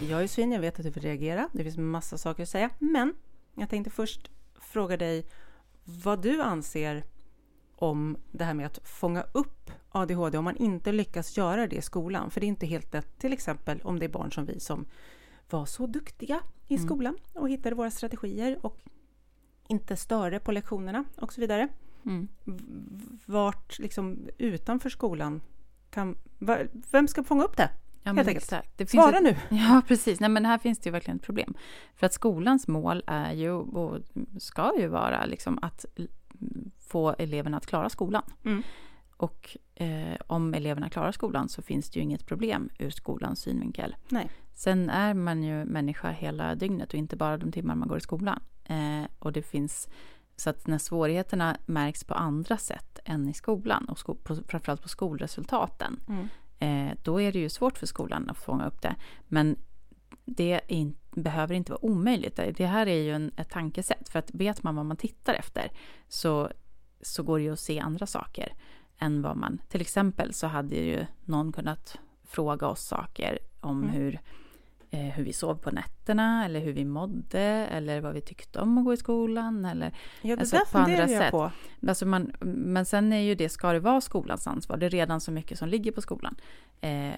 Jag 0.09 0.23
är 0.23 0.27
svin, 0.27 0.51
jag 0.51 0.59
vet 0.59 0.79
att 0.79 0.85
du 0.85 0.89
vill 0.91 1.03
reagera. 1.03 1.49
Det 1.53 1.63
finns 1.63 1.77
massa 1.77 2.17
saker 2.17 2.43
att 2.43 2.49
säga. 2.49 2.69
Men 2.79 3.13
jag 3.55 3.69
tänkte 3.69 3.89
först 3.91 4.31
fråga 4.59 4.97
dig 4.97 5.25
vad 5.85 6.21
du 6.21 6.41
anser 6.41 7.03
om 7.75 8.17
det 8.31 8.43
här 8.43 8.53
med 8.53 8.65
att 8.65 8.79
fånga 8.87 9.25
upp 9.31 9.71
ADHD 9.89 10.37
om 10.37 10.43
man 10.43 10.57
inte 10.57 10.91
lyckas 10.91 11.37
göra 11.37 11.67
det 11.67 11.75
i 11.75 11.81
skolan. 11.81 12.31
För 12.31 12.39
det 12.39 12.45
är 12.45 12.47
inte 12.47 12.65
helt 12.65 12.93
lätt, 12.93 13.19
till 13.19 13.33
exempel 13.33 13.81
om 13.83 13.99
det 13.99 14.05
är 14.05 14.09
barn 14.09 14.31
som 14.31 14.45
vi 14.45 14.59
som 14.59 14.85
var 15.49 15.65
så 15.65 15.87
duktiga 15.87 16.39
i 16.67 16.75
Mm. 16.75 16.85
skolan 16.87 17.17
och 17.33 17.49
hittade 17.49 17.75
våra 17.75 17.91
strategier 17.91 18.65
och 18.65 18.79
inte 19.67 19.97
störde 19.97 20.39
på 20.39 20.51
lektionerna 20.51 21.05
och 21.17 21.33
så 21.33 21.41
vidare. 21.41 21.67
Mm. 22.05 22.27
Vart 23.25 23.79
liksom 23.79 24.29
utanför 24.37 24.89
skolan 24.89 25.41
kan... 25.89 26.17
Vem 26.91 27.07
ska 27.07 27.23
fånga 27.23 27.43
upp 27.43 27.57
det? 27.57 27.69
Ja, 28.05 28.13
Helt 28.13 28.27
enkelt. 28.27 28.49
Det 28.49 28.85
finns 28.85 29.03
Svara 29.03 29.17
ett, 29.17 29.23
nu! 29.23 29.35
Ja, 29.57 29.81
precis. 29.87 30.19
Nej, 30.19 30.29
men 30.29 30.45
här 30.45 30.57
finns 30.57 30.79
det 30.79 30.87
ju 30.87 30.91
verkligen 30.91 31.17
ett 31.17 31.23
problem. 31.23 31.53
För 31.95 32.05
att 32.05 32.13
skolans 32.13 32.67
mål 32.67 33.03
är 33.07 33.33
ju, 33.33 33.51
och 33.51 33.99
ska 34.39 34.73
ju 34.79 34.87
vara, 34.87 35.25
liksom 35.25 35.59
att 35.61 35.85
få 36.79 37.15
eleverna 37.19 37.57
att 37.57 37.65
klara 37.65 37.89
skolan. 37.89 38.23
Mm. 38.45 38.63
Och 39.17 39.57
eh, 39.75 40.15
om 40.27 40.53
eleverna 40.53 40.89
klarar 40.89 41.11
skolan 41.11 41.49
så 41.49 41.61
finns 41.61 41.89
det 41.89 41.99
ju 41.99 42.03
inget 42.03 42.25
problem 42.25 42.69
ur 42.79 42.89
skolans 42.89 43.39
synvinkel. 43.39 43.95
Nej. 44.09 44.29
Sen 44.53 44.89
är 44.89 45.13
man 45.13 45.43
ju 45.43 45.65
människa 45.65 46.11
hela 46.11 46.55
dygnet 46.55 46.89
och 46.89 46.99
inte 46.99 47.15
bara 47.15 47.37
de 47.37 47.51
timmar 47.51 47.75
man 47.75 47.87
går 47.87 47.97
i 47.97 48.01
skolan. 48.01 48.39
Eh, 48.65 49.03
och 49.19 49.31
det 49.31 49.41
finns, 49.41 49.87
så 50.35 50.49
att 50.49 50.67
när 50.67 50.77
svårigheterna 50.77 51.57
märks 51.65 52.03
på 52.03 52.13
andra 52.13 52.57
sätt 52.57 52.99
än 53.05 53.29
i 53.29 53.33
skolan 53.33 53.85
och 53.85 53.99
sko, 53.99 54.15
på, 54.15 54.35
framförallt 54.47 54.81
på 54.81 54.89
skolresultaten, 54.89 55.99
Mm. 56.07 56.27
Eh, 56.65 56.97
då 57.03 57.21
är 57.21 57.31
det 57.31 57.39
ju 57.39 57.49
svårt 57.49 57.77
för 57.77 57.85
skolan 57.85 58.29
att 58.29 58.37
fånga 58.37 58.67
upp 58.67 58.81
det. 58.81 58.95
Men 59.27 59.55
det 60.25 60.61
in, 60.67 60.95
behöver 61.11 61.55
inte 61.55 61.71
vara 61.71 61.85
omöjligt. 61.85 62.35
Det 62.35 62.65
här 62.65 62.87
är 62.87 63.01
ju 63.01 63.11
en, 63.11 63.31
ett 63.37 63.49
tankesätt. 63.49 64.09
För 64.09 64.19
att 64.19 64.31
vet 64.33 64.63
man 64.63 64.75
vad 64.75 64.85
man 64.85 64.97
tittar 64.97 65.33
efter 65.33 65.71
så, 66.07 66.51
så 67.01 67.23
går 67.23 67.37
det 67.37 67.43
ju 67.43 67.53
att 67.53 67.59
se 67.59 67.79
andra 67.79 68.05
saker 68.05 68.53
än 68.99 69.21
vad 69.21 69.37
man... 69.37 69.61
Till 69.69 69.81
exempel 69.81 70.33
så 70.33 70.47
hade 70.47 70.75
ju 70.75 71.05
någon 71.25 71.51
kunnat 71.51 71.99
fråga 72.23 72.67
oss 72.67 72.81
saker 72.81 73.39
om 73.59 73.83
Mm. 73.83 73.95
hur, 73.95 74.19
hur 74.97 75.23
vi 75.23 75.33
sov 75.33 75.55
på 75.55 75.71
nätterna 75.71 76.45
eller 76.45 76.59
hur 76.59 76.73
vi 76.73 76.85
mådde 76.85 77.39
eller 77.71 78.01
vad 78.01 78.13
vi 78.13 78.21
tyckte 78.21 78.59
om 78.59 78.77
att 78.77 78.85
gå 78.85 78.93
i 78.93 78.97
skolan. 78.97 79.65
Eller, 79.65 79.93
Ja, 80.21 80.35
det 80.35 80.41
Alltså, 80.41 80.55
där 80.55 80.65
på 80.71 80.77
andra 80.77 80.97
jag 80.97 81.09
sätt. 81.09 81.31
på. 81.31 81.51
Alltså 81.87 82.05
man, 82.05 82.31
men 82.41 82.85
sen 82.85 83.13
är 83.13 83.19
ju 83.19 83.35
det, 83.35 83.49
ska 83.49 83.73
det 83.73 83.79
vara 83.79 84.01
skolans 84.01 84.47
ansvar? 84.47 84.77
Det 84.77 84.85
är 84.85 84.89
redan 84.89 85.21
så 85.21 85.31
mycket 85.31 85.59
som 85.59 85.69
ligger 85.69 85.91
på 85.91 86.01
skolan. 86.01 86.35
Eh, 86.81 87.11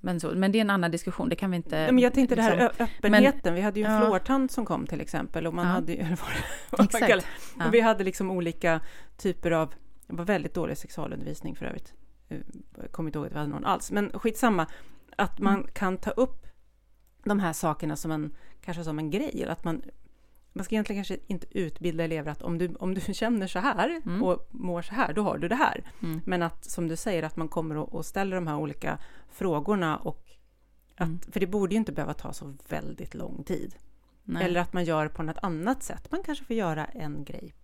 men, 0.00 0.20
så, 0.20 0.30
men 0.34 0.52
det 0.52 0.58
är 0.58 0.60
en 0.60 0.70
annan 0.70 0.90
diskussion, 0.90 1.28
det 1.28 1.36
kan 1.36 1.50
vi 1.50 1.56
inte... 1.56 1.92
Men 1.92 1.98
jag 1.98 2.14
tänkte 2.14 2.34
det 2.34 2.42
här 2.42 2.56
liksom- 2.68 2.86
öppenheten. 2.86 3.54
vi 3.54 3.60
hade 3.60 3.80
ju 3.80 3.86
en 3.86 3.92
Ja. 3.92 4.00
fluortant 4.00 4.52
som 4.52 4.64
kom 4.66 4.86
till 4.86 5.00
exempel. 5.00 5.46
Och 5.46 5.54
man 5.54 5.66
Ja. 5.66 5.72
hade 5.72 5.92
ju, 5.92 5.98
Exakt. 6.78 7.26
Ja. 7.58 7.66
och 7.66 7.74
vi 7.74 7.80
hade 7.80 8.04
liksom 8.04 8.30
olika 8.30 8.80
typer 9.16 9.50
av, 9.50 9.74
det 10.06 10.16
var 10.16 10.24
väldigt 10.24 10.54
dålig 10.54 10.76
sexualundervisning 10.78 11.56
för 11.56 11.66
övrigt. 11.66 11.94
Eh, 12.28 12.38
Jag 12.82 12.92
kommer 12.92 13.08
inte 13.08 13.18
ihåg 13.18 13.26
att 13.26 13.32
vi 13.32 13.36
hade 13.38 13.50
någon 13.50 13.64
alls. 13.64 13.90
Men 13.92 14.10
skitsamma, 14.14 14.66
att 15.16 15.38
man 15.38 15.54
Mm. 15.54 15.66
kan 15.72 15.96
ta 15.96 16.10
upp 16.10 16.46
de 17.24 17.40
här 17.40 17.52
sakerna 17.52 17.96
som 17.96 18.10
en, 18.10 18.34
kanske 18.60 18.84
som 18.84 18.98
en 18.98 19.10
grej. 19.10 19.44
Att 19.48 19.64
man, 19.64 19.82
man 20.52 20.64
ska 20.64 20.74
egentligen 20.74 21.04
kanske 21.04 21.18
inte 21.26 21.46
utbilda 21.58 22.04
elever 22.04 22.32
att 22.32 22.42
om 22.42 22.58
du, 22.58 22.74
om 22.74 22.94
du 22.94 23.00
känner 23.14 23.46
så 23.46 23.58
här 23.58 24.00
Mm. 24.06 24.22
och 24.22 24.48
mår 24.50 24.82
så 24.82 24.94
här, 24.94 25.12
då 25.12 25.22
har 25.22 25.38
du 25.38 25.48
det 25.48 25.54
här. 25.56 25.84
Mm. 26.02 26.20
Men 26.26 26.42
att 26.42 26.64
som 26.64 26.88
du 26.88 26.96
säger, 26.96 27.22
att 27.22 27.36
man 27.36 27.48
kommer 27.48 27.76
och, 27.76 27.94
och 27.94 28.06
ställer 28.06 28.36
de 28.36 28.46
här 28.46 28.56
olika 28.56 28.98
frågorna 29.30 29.96
och 29.96 30.24
att, 30.96 31.06
Mm. 31.08 31.20
för 31.32 31.40
det 31.40 31.46
borde 31.46 31.74
ju 31.74 31.78
inte 31.78 31.92
behöva 31.92 32.14
ta 32.14 32.32
så 32.32 32.54
väldigt 32.68 33.14
lång 33.14 33.42
tid. 33.44 33.74
Nej. 34.24 34.44
Eller 34.44 34.60
att 34.60 34.72
man 34.72 34.84
gör 34.84 35.08
på 35.08 35.22
något 35.22 35.38
annat 35.42 35.82
sätt. 35.82 36.10
Man 36.12 36.22
kanske 36.22 36.44
får 36.44 36.56
göra 36.56 36.84
en 36.86 37.24
grej 37.24 37.54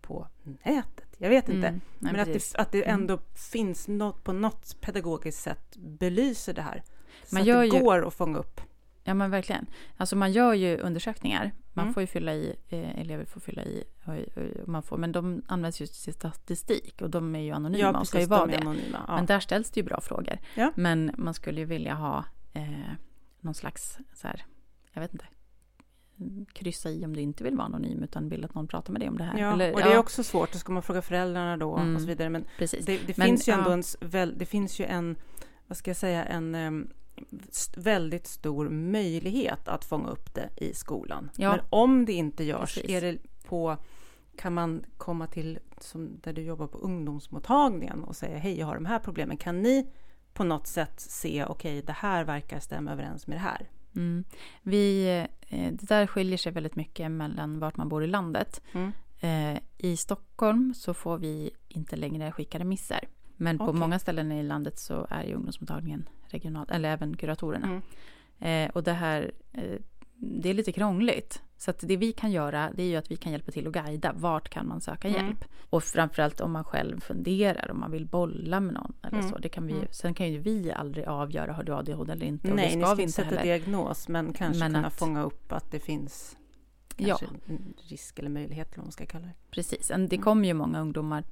på 0.00 0.26
nätet. 0.62 1.14
Jag 1.18 1.28
vet 1.28 1.48
inte. 1.48 1.68
Mm. 1.68 1.80
Nej, 1.98 2.12
Men 2.12 2.20
att 2.20 2.26
det, 2.32 2.54
att 2.58 2.72
det 2.72 2.82
Mm. 2.84 3.00
ändå 3.00 3.18
finns 3.52 3.88
något 3.88 4.24
på 4.24 4.32
något 4.32 4.80
pedagogiskt 4.80 5.42
sätt 5.42 5.76
belyser 5.76 6.54
det 6.54 6.62
här. 6.62 6.82
Så 7.24 7.34
Man 7.34 7.40
att 7.42 7.46
det 7.46 7.64
ju- 7.66 7.80
går 7.80 8.06
att 8.06 8.14
fånga 8.14 8.38
upp. 8.38 8.60
Ja 9.04 9.14
men 9.14 9.30
verkligen. 9.30 9.66
Alltså 9.96 10.16
man 10.16 10.32
gör 10.32 10.54
ju 10.54 10.76
undersökningar. 10.78 11.52
Man 11.72 11.82
Mm. 11.84 11.94
får 11.94 12.00
ju 12.00 12.06
fylla 12.06 12.34
i, 12.34 12.56
eh, 12.68 13.00
elever 13.00 13.24
får 13.24 13.40
fylla 13.40 13.62
i, 13.64 13.84
och, 14.04 14.14
och 14.62 14.68
man 14.68 14.82
får, 14.82 14.96
men 14.98 15.12
de 15.12 15.42
används 15.48 15.80
ju 15.82 15.86
till 15.86 16.14
statistik 16.14 17.02
och 17.02 17.10
de 17.10 17.34
är 17.34 17.40
ju 17.40 17.50
anonyma 17.50 17.78
Ja, 17.92 17.98
och 18.00 18.06
ska 18.06 18.18
ju 18.18 18.20
precis. 18.20 18.30
vara 18.30 18.46
De 18.46 18.52
är 18.52 18.56
det. 18.56 18.62
anonyma. 18.62 19.04
Ja. 19.08 19.16
Men 19.16 19.26
där 19.26 19.40
ställs 19.40 19.70
det 19.70 19.80
ju 19.80 19.84
bra 19.84 20.00
frågor. 20.00 20.38
Ja. 20.54 20.72
Men 20.76 21.10
man 21.18 21.34
skulle 21.34 21.60
ju 21.60 21.66
vilja 21.66 21.94
ha 21.94 22.24
eh, 22.52 22.62
någon 23.40 23.54
slags, 23.54 23.98
så 24.14 24.26
här, 24.28 24.44
jag 24.92 25.00
vet 25.00 25.12
inte, 25.12 25.24
kryssa 26.52 26.90
i 26.90 27.04
om 27.04 27.16
du 27.16 27.20
inte 27.22 27.44
vill 27.44 27.56
vara 27.56 27.66
anonym 27.66 28.02
utan 28.02 28.28
vill 28.28 28.44
att 28.44 28.54
någon 28.54 28.68
pratar 28.68 28.92
med 28.92 29.02
dig 29.02 29.08
om 29.08 29.18
det 29.18 29.24
här. 29.24 29.38
Ja, 29.38 29.52
Eller, 29.52 29.72
och 29.74 29.80
det 29.80 29.92
är 29.92 29.98
också 29.98 30.22
svårt. 30.22 30.52
Då 30.52 30.58
ska 30.58 30.72
man 30.72 30.82
fråga 30.82 31.02
föräldrarna 31.02 31.56
då 31.56 31.76
Mm. 31.76 31.94
och 31.94 32.00
så 32.00 32.06
vidare. 32.06 32.28
Men 32.28 32.44
precis. 32.58 32.86
det, 32.86 32.98
det 33.06 33.16
Men, 33.18 33.26
finns 33.26 33.48
ju 33.48 33.52
ändå 33.52 33.70
ja. 33.70 33.74
en, 33.74 33.82
väl, 34.00 34.38
det 34.38 34.46
finns 34.46 34.80
ju 34.80 34.84
en, 34.84 35.16
vad 35.66 35.76
ska 35.78 35.90
jag 35.90 35.96
säga, 35.96 36.24
en 36.24 36.54
st- 36.54 36.94
väldigt 37.76 38.26
stor 38.26 38.68
möjlighet 38.68 39.68
att 39.68 39.84
fånga 39.84 40.08
upp 40.08 40.34
det 40.34 40.48
i 40.56 40.74
skolan. 40.74 41.30
Ja. 41.36 41.50
Men 41.50 41.60
om 41.70 42.04
det 42.04 42.12
inte 42.12 42.44
görs, 42.44 42.74
Precis. 42.74 42.90
är 42.90 43.00
det 43.00 43.18
på, 43.44 43.76
kan 44.36 44.54
man 44.54 44.84
komma 44.96 45.26
till, 45.26 45.58
som 45.80 46.20
där 46.22 46.32
du 46.32 46.42
jobbar 46.42 46.66
på 46.66 46.78
ungdomsmottagningen 46.78 48.04
och 48.04 48.16
säga 48.16 48.38
hej, 48.38 48.58
jag 48.58 48.66
har 48.66 48.74
de 48.74 48.86
här 48.86 48.98
problemen. 48.98 49.36
Kan 49.36 49.62
ni 49.62 49.90
på 50.32 50.44
något 50.44 50.66
sätt 50.66 51.00
se, 51.00 51.44
okej, 51.44 51.82
det 51.82 51.92
här 51.92 52.24
verkar 52.24 52.60
stämma 52.60 52.92
överens 52.92 53.26
med 53.26 53.36
det 53.36 53.40
här? 53.40 53.68
Mm. 53.96 54.24
Vi, 54.62 55.08
eh, 55.48 55.72
det 55.72 55.88
där 55.88 56.06
skiljer 56.06 56.38
sig 56.38 56.52
väldigt 56.52 56.76
mycket 56.76 57.10
mellan 57.10 57.58
vart 57.58 57.76
man 57.76 57.88
bor 57.88 58.04
i 58.04 58.06
landet. 58.06 58.62
Mm. 58.72 58.92
Eh, 59.20 59.62
I 59.78 59.96
Stockholm 59.96 60.74
så 60.74 60.94
får 60.94 61.18
vi 61.18 61.50
inte 61.68 61.96
längre 61.96 62.32
skicka 62.32 62.58
remisser. 62.58 63.08
Men 63.40 63.58
på 63.58 63.72
många 63.72 63.98
ställen 63.98 64.32
i 64.32 64.42
landet 64.42 64.78
så 64.78 65.06
är 65.10 65.24
ju 65.24 65.34
ungdomsmottagningen 65.34 66.08
regional, 66.28 66.66
eller 66.70 66.88
även 66.88 67.16
kuratorerna. 67.16 67.66
Mm. 68.38 68.66
Eh, 68.68 68.70
och 68.74 68.82
det 68.82 68.92
här, 68.92 69.32
eh, 69.52 69.78
det 70.16 70.50
är 70.50 70.54
lite 70.54 70.72
krångligt. 70.72 71.42
Så 71.56 71.72
det 71.80 71.96
vi 71.96 72.12
kan 72.12 72.30
göra, 72.32 72.70
det 72.76 72.82
är 72.82 72.86
ju 72.86 72.96
att 72.96 73.10
vi 73.10 73.16
kan 73.16 73.32
hjälpa 73.32 73.52
till 73.52 73.66
att 73.66 73.72
guida. 73.72 74.12
Vart 74.16 74.48
kan 74.48 74.68
man 74.68 74.80
söka 74.80 75.08
Mm. 75.08 75.26
hjälp? 75.26 75.44
Och 75.70 75.82
framförallt 75.84 76.40
om 76.40 76.52
man 76.52 76.64
själv 76.64 77.00
funderar, 77.00 77.70
om 77.70 77.80
man 77.80 77.90
vill 77.90 78.06
bolla 78.06 78.60
med 78.60 78.74
någon 78.74 78.92
eller 79.02 79.18
Mm. 79.18 79.30
så. 79.30 79.38
Det 79.38 79.48
kan 79.48 79.66
vi, 79.66 79.72
Mm. 79.72 79.86
Sen 79.90 80.14
kan 80.14 80.32
ju 80.32 80.38
vi 80.38 80.72
aldrig 80.72 81.04
avgöra, 81.06 81.52
har 81.52 81.62
du 81.62 81.72
ADHD 81.74 82.12
eller 82.12 82.26
inte? 82.26 82.50
Och 82.50 82.56
Nej, 82.56 82.68
det 82.70 82.76
ni 82.76 82.82
ska 82.82 82.86
ska 82.88 82.94
vi 82.96 83.02
inte 83.02 83.12
sätta 83.12 83.28
heller. 83.28 83.42
diagnos, 83.42 84.08
men 84.08 84.32
kanske 84.32 84.58
Men 84.64 84.72
kunna 84.74 84.86
att- 84.86 84.98
fånga 84.98 85.22
upp 85.22 85.52
att 85.52 85.70
det 85.70 85.80
finns 85.80 86.36
Ja. 86.96 87.16
kanske 87.16 87.36
en 87.52 87.74
risk 87.88 88.18
eller 88.18 88.30
möjlighet, 88.30 88.68
eller 88.68 88.76
vad 88.78 88.86
man 88.86 88.92
ska 88.92 89.06
kalla 89.06 89.26
det. 89.26 89.32
Precis, 89.50 89.88
det 89.88 89.94
Mm. 89.94 90.22
kommer 90.22 90.48
ju 90.48 90.54
många 90.54 90.80
ungdomar 90.80 91.24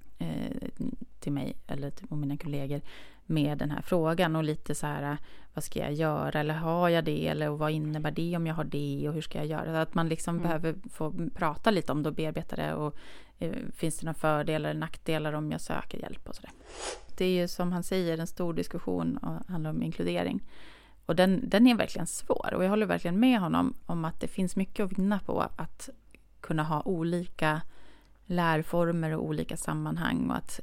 till 1.21 1.33
mig 1.33 1.57
eller 1.67 1.91
till 1.91 2.07
mina 2.11 2.37
kollegor 2.37 2.81
med 3.27 3.59
den 3.59 3.71
här 3.71 3.83
frågan 3.83 4.37
och 4.37 4.45
lite 4.45 4.75
så 4.75 4.87
här 4.87 5.17
vad 5.55 5.65
ska 5.65 5.79
jag 5.79 5.93
göra 5.93 6.41
eller 6.41 6.55
har 6.55 6.89
jag 6.89 7.05
det 7.05 7.29
eller 7.29 7.49
vad 7.49 7.71
innebär 7.71 8.11
det 8.11 8.37
om 8.37 8.47
jag 8.47 8.55
har 8.55 8.65
det 8.65 9.09
och 9.09 9.15
hur 9.15 9.21
ska 9.23 9.39
jag 9.39 9.47
göra? 9.47 9.65
Så 9.65 9.77
att 9.77 9.95
man 9.95 10.09
liksom 10.09 10.37
Mm. 10.37 10.43
behöver 10.43 10.75
få 10.93 11.15
prata 11.35 11.71
lite 11.71 11.93
om 11.93 12.03
det 12.03 12.09
och 12.09 12.15
bearbeta 12.15 12.57
det 12.57 12.75
och 12.75 12.97
eh, 13.39 13.53
finns 13.75 13.99
det 13.99 14.07
några 14.07 14.15
fördelar 14.19 14.71
eller 14.71 14.81
nackdelar 14.81 15.33
om 15.33 15.51
jag 15.53 15.61
söker 15.61 15.99
hjälp 15.99 16.29
och 16.29 16.35
sådär. 16.35 16.51
Det 17.17 17.25
är 17.25 17.41
ju 17.41 17.49
som 17.49 17.73
han 17.73 17.83
säger 17.83 18.19
en 18.19 18.27
stor 18.27 18.55
diskussion 18.55 19.17
och 19.17 19.51
handlar 19.53 19.71
om 19.71 19.83
inkludering. 19.83 20.41
Och 21.07 21.17
den, 21.17 21.49
den 21.49 21.67
är 21.67 21.75
verkligen 21.75 22.07
svår 22.07 22.55
och 22.55 22.65
jag 22.65 22.71
håller 22.71 22.87
verkligen 22.87 23.21
med 23.21 23.41
honom 23.41 23.75
om 23.87 24.05
att 24.05 24.21
det 24.21 24.29
finns 24.29 24.57
mycket 24.57 24.85
att 24.85 24.99
vinna 24.99 25.19
på 25.19 25.41
att 25.57 25.89
kunna 26.41 26.63
ha 26.63 26.83
olika 26.85 27.61
lärformer 28.29 29.17
och 29.17 29.25
olika 29.25 29.57
sammanhang 29.57 30.31
och 30.31 30.37
att 30.37 30.61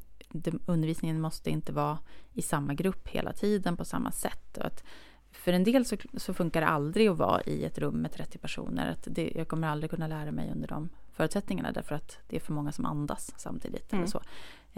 undervisningen 0.66 1.22
måste 1.22 1.50
inte 1.50 1.74
vara 1.74 1.98
i 2.34 2.42
samma 2.42 2.74
grupp 2.74 3.08
hela 3.08 3.34
tiden 3.34 3.78
på 3.78 3.86
samma 3.86 4.12
sätt. 4.12 4.58
Och 4.58 4.66
att 4.66 4.84
för 5.32 5.54
en 5.54 5.64
del 5.64 5.86
så, 5.86 5.98
så 6.14 6.34
funkar 6.34 6.62
det 6.62 6.68
aldrig 6.68 7.08
att 7.08 7.18
vara 7.18 7.42
i 7.42 7.66
ett 7.66 7.78
rum 7.78 7.96
med 7.96 8.12
30 8.12 8.38
personer. 8.38 8.92
Att 8.92 9.08
det, 9.12 9.32
jag 9.36 9.48
kommer 9.48 9.68
aldrig 9.68 9.90
kunna 9.90 10.08
lära 10.08 10.32
mig 10.32 10.52
under 10.52 10.68
de 10.68 10.90
förutsättningarna 11.14 11.72
därför 11.72 11.96
att 11.96 12.18
det 12.28 12.36
är 12.36 12.40
för 12.40 12.54
många 12.54 12.72
som 12.72 12.86
andas 12.86 13.34
samtidigt. 13.38 13.94
Mm. 13.94 14.04
Eller 14.04 14.12
så. 14.12 14.22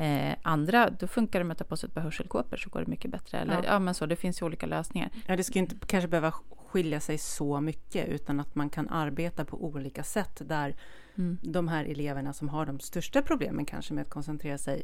Eh, 0.02 0.36
andra, 0.42 0.90
då 0.90 1.08
funkar 1.08 1.40
det 1.40 1.46
med 1.46 1.52
att 1.52 1.58
ta 1.58 1.64
på 1.66 1.78
sig 1.78 1.88
ett 1.88 1.94
par 1.94 2.02
hörselkåpor 2.02 2.58
så 2.58 2.70
går 2.70 2.80
det 2.80 2.88
mycket 2.88 3.12
bättre. 3.12 3.38
Eller, 3.38 3.54
ja. 3.54 3.64
Ja. 3.66 3.80
men 3.80 3.94
så, 3.94 4.06
det 4.06 4.16
finns 4.16 4.42
ju 4.42 4.46
olika 4.46 4.66
lösningar. 4.66 5.10
Ja, 5.28 5.36
det 5.36 5.44
ska 5.44 5.60
inte 5.60 5.76
kanske 5.86 6.08
behöva 6.08 6.34
skilja 6.68 7.00
sig 7.00 7.18
så 7.18 7.62
mycket 7.62 8.08
utan 8.08 8.40
att 8.40 8.56
man 8.56 8.70
kan 8.70 8.90
arbeta 8.90 9.46
på 9.46 9.66
olika 9.66 10.04
sätt 10.04 10.42
där 10.46 10.76
Mm. 11.18 11.38
de 11.42 11.68
här 11.68 11.86
eleverna 11.86 12.34
som 12.34 12.50
har 12.50 12.66
de 12.66 12.80
största 12.80 13.22
problemen 13.22 13.66
kanske 13.66 13.94
med 13.94 14.02
att 14.02 14.10
koncentrera 14.10 14.58
sig 14.58 14.84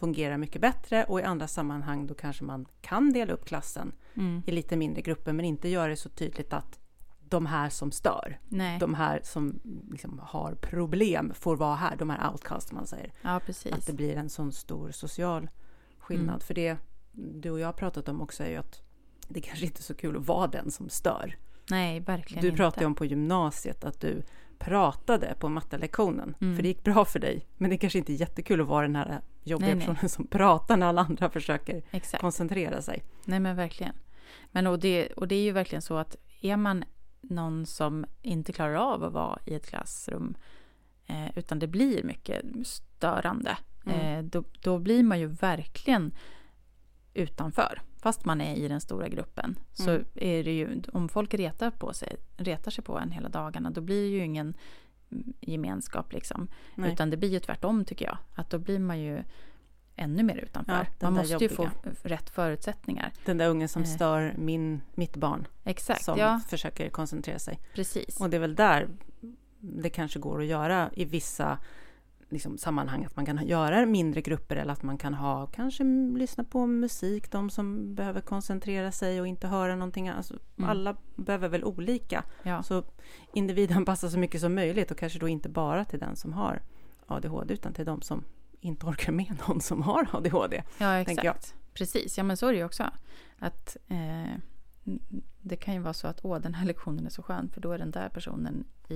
fungerar 0.00 0.36
mycket 0.38 0.60
bättre 0.62 1.04
och 1.04 1.20
i 1.20 1.22
andra 1.22 1.48
sammanhang 1.48 2.06
då 2.06 2.14
kanske 2.14 2.44
man 2.44 2.66
kan 2.80 3.12
dela 3.12 3.32
upp 3.32 3.44
klassen 3.44 3.92
Mm. 4.14 4.42
i 4.46 4.50
lite 4.50 4.76
mindre 4.76 5.02
grupper 5.02 5.32
men 5.32 5.44
inte 5.44 5.68
göra 5.68 5.88
det 5.88 5.96
så 5.96 6.08
tydligt 6.08 6.52
att 6.52 6.78
de 7.20 7.46
här 7.46 7.68
som 7.68 7.92
stör, 7.92 8.40
Nej, 8.48 8.78
de 8.78 8.94
här 8.94 9.20
som 9.24 9.60
liksom 9.90 10.20
har 10.22 10.54
problem 10.54 11.32
får 11.34 11.56
vara 11.56 11.74
här, 11.74 11.96
de 11.96 12.10
här 12.10 12.30
outcasts 12.32 12.72
man 12.72 12.86
säger. 12.86 13.12
ja. 13.22 13.40
Att 13.72 13.86
det 13.86 13.92
blir 13.92 14.16
en 14.16 14.28
sån 14.28 14.52
stor 14.52 14.90
social 14.90 15.48
skillnad. 15.98 16.28
Mm. 16.28 16.40
För 16.40 16.54
det 16.54 16.76
du 17.12 17.50
och 17.50 17.60
jag 17.60 17.66
har 17.68 17.72
pratat 17.72 18.08
om 18.08 18.20
också 18.20 18.42
är 18.44 18.48
ju 18.50 18.56
att 18.56 18.82
det 19.28 19.40
kanske 19.40 19.64
inte 19.64 19.80
är 19.80 19.82
så 19.82 19.94
kul 19.94 20.16
att 20.16 20.26
vara 20.26 20.46
den 20.46 20.70
som 20.70 20.88
stör. 20.88 21.36
Nej, 21.70 22.00
verkligen 22.00 22.42
Du 22.42 22.48
inte. 22.48 22.56
pratade 22.56 22.82
ju 22.82 22.86
om 22.86 22.94
på 22.94 23.04
gymnasiet 23.04 23.84
att 23.84 24.00
du 24.00 24.22
pratade 24.58 25.34
på 25.38 25.48
mattelektionen. 25.48 26.34
Mm. 26.40 26.56
För 26.56 26.62
det 26.62 26.68
gick 26.68 26.84
bra 26.84 27.04
för 27.04 27.18
dig. 27.18 27.46
Men 27.56 27.70
det 27.70 27.78
kanske 27.78 27.98
inte 27.98 28.12
är 28.12 28.14
jättekul 28.14 28.60
att 28.60 28.66
vara 28.66 28.82
den 28.82 28.96
här 28.96 29.20
jobbiga 29.42 29.68
Nej, 29.68 29.76
nej. 29.76 29.86
personen 29.86 30.08
som 30.08 30.26
pratar 30.26 30.76
när 30.76 30.86
alla 30.86 31.00
andra 31.02 31.30
försöker 31.30 31.82
Exakt. 31.90 32.20
koncentrera 32.20 32.82
sig. 32.82 33.04
Nej 33.24 33.40
men 33.40 33.56
verkligen. 33.56 33.94
Men 34.50 34.66
och 34.66 34.78
det, 34.78 35.06
och 35.06 35.28
det 35.28 35.34
är 35.34 35.42
ju 35.42 35.52
verkligen 35.52 35.82
så 35.82 35.96
att 35.96 36.16
är 36.40 36.56
man 36.56 36.84
någon 37.20 37.66
som 37.66 38.06
inte 38.22 38.52
klarar 38.52 38.74
av 38.74 39.04
att 39.04 39.12
vara 39.12 39.38
i 39.44 39.54
ett 39.54 39.66
klassrum 39.66 40.36
eh, 41.06 41.38
utan 41.38 41.58
det 41.58 41.66
blir 41.66 42.02
mycket 42.02 42.44
störande. 42.64 43.56
Mm. 43.86 44.00
Eh, 44.00 44.24
då, 44.24 44.44
då 44.62 44.78
blir 44.78 45.02
man 45.02 45.20
ju 45.20 45.26
verkligen 45.26 46.14
utanför. 47.14 47.82
Fast 48.02 48.24
man 48.24 48.40
är 48.40 48.54
i 48.56 48.68
den 48.68 48.80
stora 48.80 49.08
gruppen. 49.08 49.58
Så 49.72 49.90
Mm. 49.90 50.04
är 50.14 50.44
det 50.44 50.52
ju, 50.52 50.82
om 50.92 51.08
folk 51.08 51.34
retar, 51.34 51.70
på 51.70 51.92
sig, 51.92 52.16
retar 52.36 52.70
sig 52.70 52.84
på 52.84 52.98
en 52.98 53.10
hela 53.10 53.28
dagarna 53.28 53.70
då 53.70 53.80
blir 53.80 54.02
det 54.02 54.08
ju 54.08 54.24
ingen 54.24 54.54
gemenskap 55.40 56.12
liksom. 56.12 56.48
Nej. 56.74 56.92
Utan 56.92 57.10
det 57.10 57.16
blir 57.16 57.28
ju 57.28 57.38
tvärtom 57.40 57.84
tycker 57.84 58.04
jag. 58.06 58.18
Att 58.34 58.50
då 58.50 58.58
blir 58.58 58.78
man 58.78 59.00
ju 59.00 59.22
ännu 59.96 60.22
mer 60.22 60.36
Ja, 60.36 60.42
utanför. 60.42 60.72
den 60.74 60.88
man 61.00 61.12
måste 61.12 61.44
ju 61.44 61.48
få 61.48 61.64
jobbiga. 61.64 61.94
rätt 62.02 62.30
förutsättningar. 62.30 63.12
Den 63.24 63.38
där 63.38 63.48
ungen 63.48 63.68
som 63.68 63.82
Eh. 63.82 63.88
stör 63.88 64.34
min, 64.38 64.80
mitt 64.94 65.16
barn 65.16 65.46
Exakt, 65.64 66.04
som 66.04 66.18
ja 66.18 66.40
försöker 66.48 66.88
koncentrera 66.90 67.38
sig. 67.38 67.60
precis. 67.74 68.20
Och 68.20 68.30
det 68.30 68.36
är 68.36 68.40
väl 68.40 68.54
där 68.54 68.88
det 69.60 69.90
kanske 69.90 70.18
går 70.18 70.40
att 70.40 70.46
göra 70.46 70.90
i 70.94 71.04
vissa 71.04 71.58
liksom, 72.28 72.58
sammanhang 72.58 73.04
att 73.04 73.16
man 73.16 73.26
kan 73.26 73.46
göra 73.46 73.86
mindre 73.86 74.20
grupper 74.20 74.56
eller 74.56 74.72
att 74.72 74.82
man 74.82 74.98
kan 74.98 75.14
ha 75.14 75.46
kanske 75.46 75.84
lyssna 76.16 76.44
på 76.44 76.66
musik, 76.66 77.30
de 77.30 77.50
som 77.50 77.94
behöver 77.94 78.20
koncentrera 78.20 78.92
sig 78.92 79.20
och 79.20 79.26
inte 79.26 79.48
höra 79.48 79.74
någonting. 79.76 80.08
Alltså, 80.08 80.34
Mm. 80.56 80.70
Alla 80.70 80.96
behöver 81.16 81.48
väl 81.48 81.64
olika. 81.64 82.24
Ja, 82.42 82.62
Så 82.62 82.84
individen 83.34 83.84
passar 83.84 84.08
så 84.08 84.18
mycket 84.18 84.40
som 84.40 84.54
möjligt 84.54 84.90
och 84.90 84.98
kanske 84.98 85.18
då 85.18 85.28
inte 85.28 85.48
bara 85.48 85.84
till 85.84 85.98
den 85.98 86.16
som 86.16 86.32
har 86.32 86.62
ADHD 87.06 87.54
utan 87.54 87.72
till 87.72 87.84
de 87.84 88.02
som 88.02 88.24
inte 88.60 88.86
orkar 88.86 89.12
med 89.12 89.36
någon 89.48 89.60
som 89.60 89.82
har 89.82 90.08
ADHD. 90.12 90.62
ja 90.78 90.94
exakt. 90.94 91.54
Precis, 91.74 92.18
ja 92.18 92.24
men 92.24 92.36
så 92.36 92.46
är 92.46 92.52
det 92.52 92.58
ju 92.58 92.64
också. 92.64 92.90
Att 93.38 93.76
eh, 93.88 94.34
det 95.40 95.56
kan 95.56 95.74
ju 95.74 95.80
vara 95.80 95.94
så 95.94 96.08
att 96.08 96.20
åh, 96.24 96.38
den 96.38 96.54
här 96.54 96.66
lektionen 96.66 97.06
är 97.06 97.10
så 97.10 97.22
skön 97.22 97.48
för 97.48 97.60
då 97.60 97.72
är 97.72 97.78
den 97.78 97.90
där 97.90 98.08
personen 98.08 98.64
i, 98.88 98.94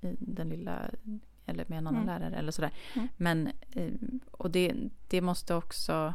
i 0.00 0.16
den 0.18 0.48
lilla 0.48 0.90
eller 1.46 1.64
med 1.68 1.78
en 1.78 1.86
annan 1.86 2.02
Mm. 2.02 2.20
lärare 2.20 2.36
eller 2.36 2.52
sådär. 2.52 2.70
Mm. 2.94 3.08
Men, 3.16 3.50
eh, 3.70 3.90
och 4.30 4.50
det, 4.50 4.74
det 5.08 5.20
måste 5.20 5.54
också, 5.54 6.14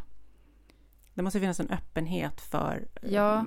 Det 1.13 1.22
måste 1.24 1.39
finnas 1.39 1.60
en 1.60 1.70
öppenhet 1.70 2.42
för 2.42 2.88
eh, 3.02 3.13
Ja. 3.13 3.46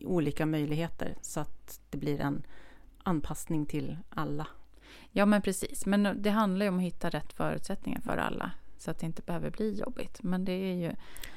olika 0.00 0.46
möjligheter 0.46 1.14
så 1.20 1.40
att 1.40 1.80
det 1.90 1.98
blir 1.98 2.20
en 2.20 2.42
anpassning 3.02 3.66
till 3.66 3.96
alla. 4.10 4.46
ja 5.10 5.26
men 5.26 5.42
precis. 5.42 5.86
Men 5.86 6.22
det 6.22 6.30
handlar 6.30 6.66
ju 6.66 6.70
om 6.70 6.76
att 6.76 6.82
hitta 6.82 7.10
rätt 7.10 7.32
förutsättningar 7.32 8.00
för 8.00 8.16
alla. 8.16 8.50
Så 8.78 8.90
att 8.90 8.98
det 8.98 9.06
inte 9.06 9.22
behöver 9.22 9.50
bli 9.50 9.74
jobbigt. 9.80 10.22
Men 10.22 10.44
det 10.44 10.52
är 10.52 10.74
ju 10.74 10.92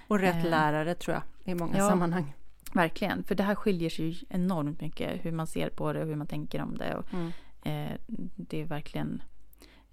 Och 0.08 0.20
rätt 0.20 0.46
Eh. 0.46 0.50
lärare 0.50 0.96
tror 0.96 1.14
jag 1.14 1.24
i 1.54 1.56
många 1.56 1.78
Ja. 1.78 1.90
sammanhang. 1.90 2.34
verkligen, 2.74 3.24
för 3.24 3.36
det 3.36 3.44
här 3.44 3.56
skiljer 3.56 3.90
sig 3.90 4.06
ju 4.10 4.26
enormt 4.30 4.82
mycket 4.82 5.26
hur 5.26 5.32
man 5.32 5.48
ser 5.48 5.70
på 5.70 5.94
det 5.94 6.02
och 6.02 6.08
hur 6.08 6.16
man 6.16 6.28
tänker 6.28 6.62
om 6.62 6.78
det. 6.78 6.96
Och, 6.96 7.06
Mm. 7.14 7.32
Eh, 7.64 7.98
det 8.36 8.62
är 8.62 8.66
verkligen... 8.66 9.22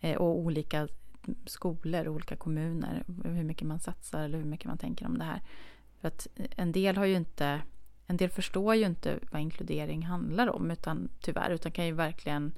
Eh, 0.06 0.16
och 0.16 0.38
olika 0.38 0.88
skolor 1.46 2.08
och 2.08 2.14
olika 2.14 2.36
kommuner. 2.36 3.04
Hur 3.24 3.44
mycket 3.44 3.68
man 3.68 3.80
satsar 3.80 4.24
eller 4.24 4.38
hur 4.38 4.44
mycket 4.44 4.66
man 4.66 4.78
tänker 4.78 5.06
om 5.06 5.18
det 5.18 5.24
här. 5.24 5.42
För 6.00 6.08
att 6.08 6.26
en 6.56 6.72
del 6.72 6.96
har 6.96 7.04
ju 7.04 7.16
inte... 7.16 7.62
En 8.06 8.16
del 8.16 8.30
förstår 8.30 8.74
ju 8.74 8.86
inte 8.86 9.18
vad 9.30 9.42
inkludering 9.42 10.02
handlar 10.02 10.48
om. 10.50 10.70
Utan, 10.70 11.08
tyvärr. 11.20 11.50
Utan 11.50 11.72
kan 11.72 11.86
ju 11.86 11.92
verkligen... 11.92 12.52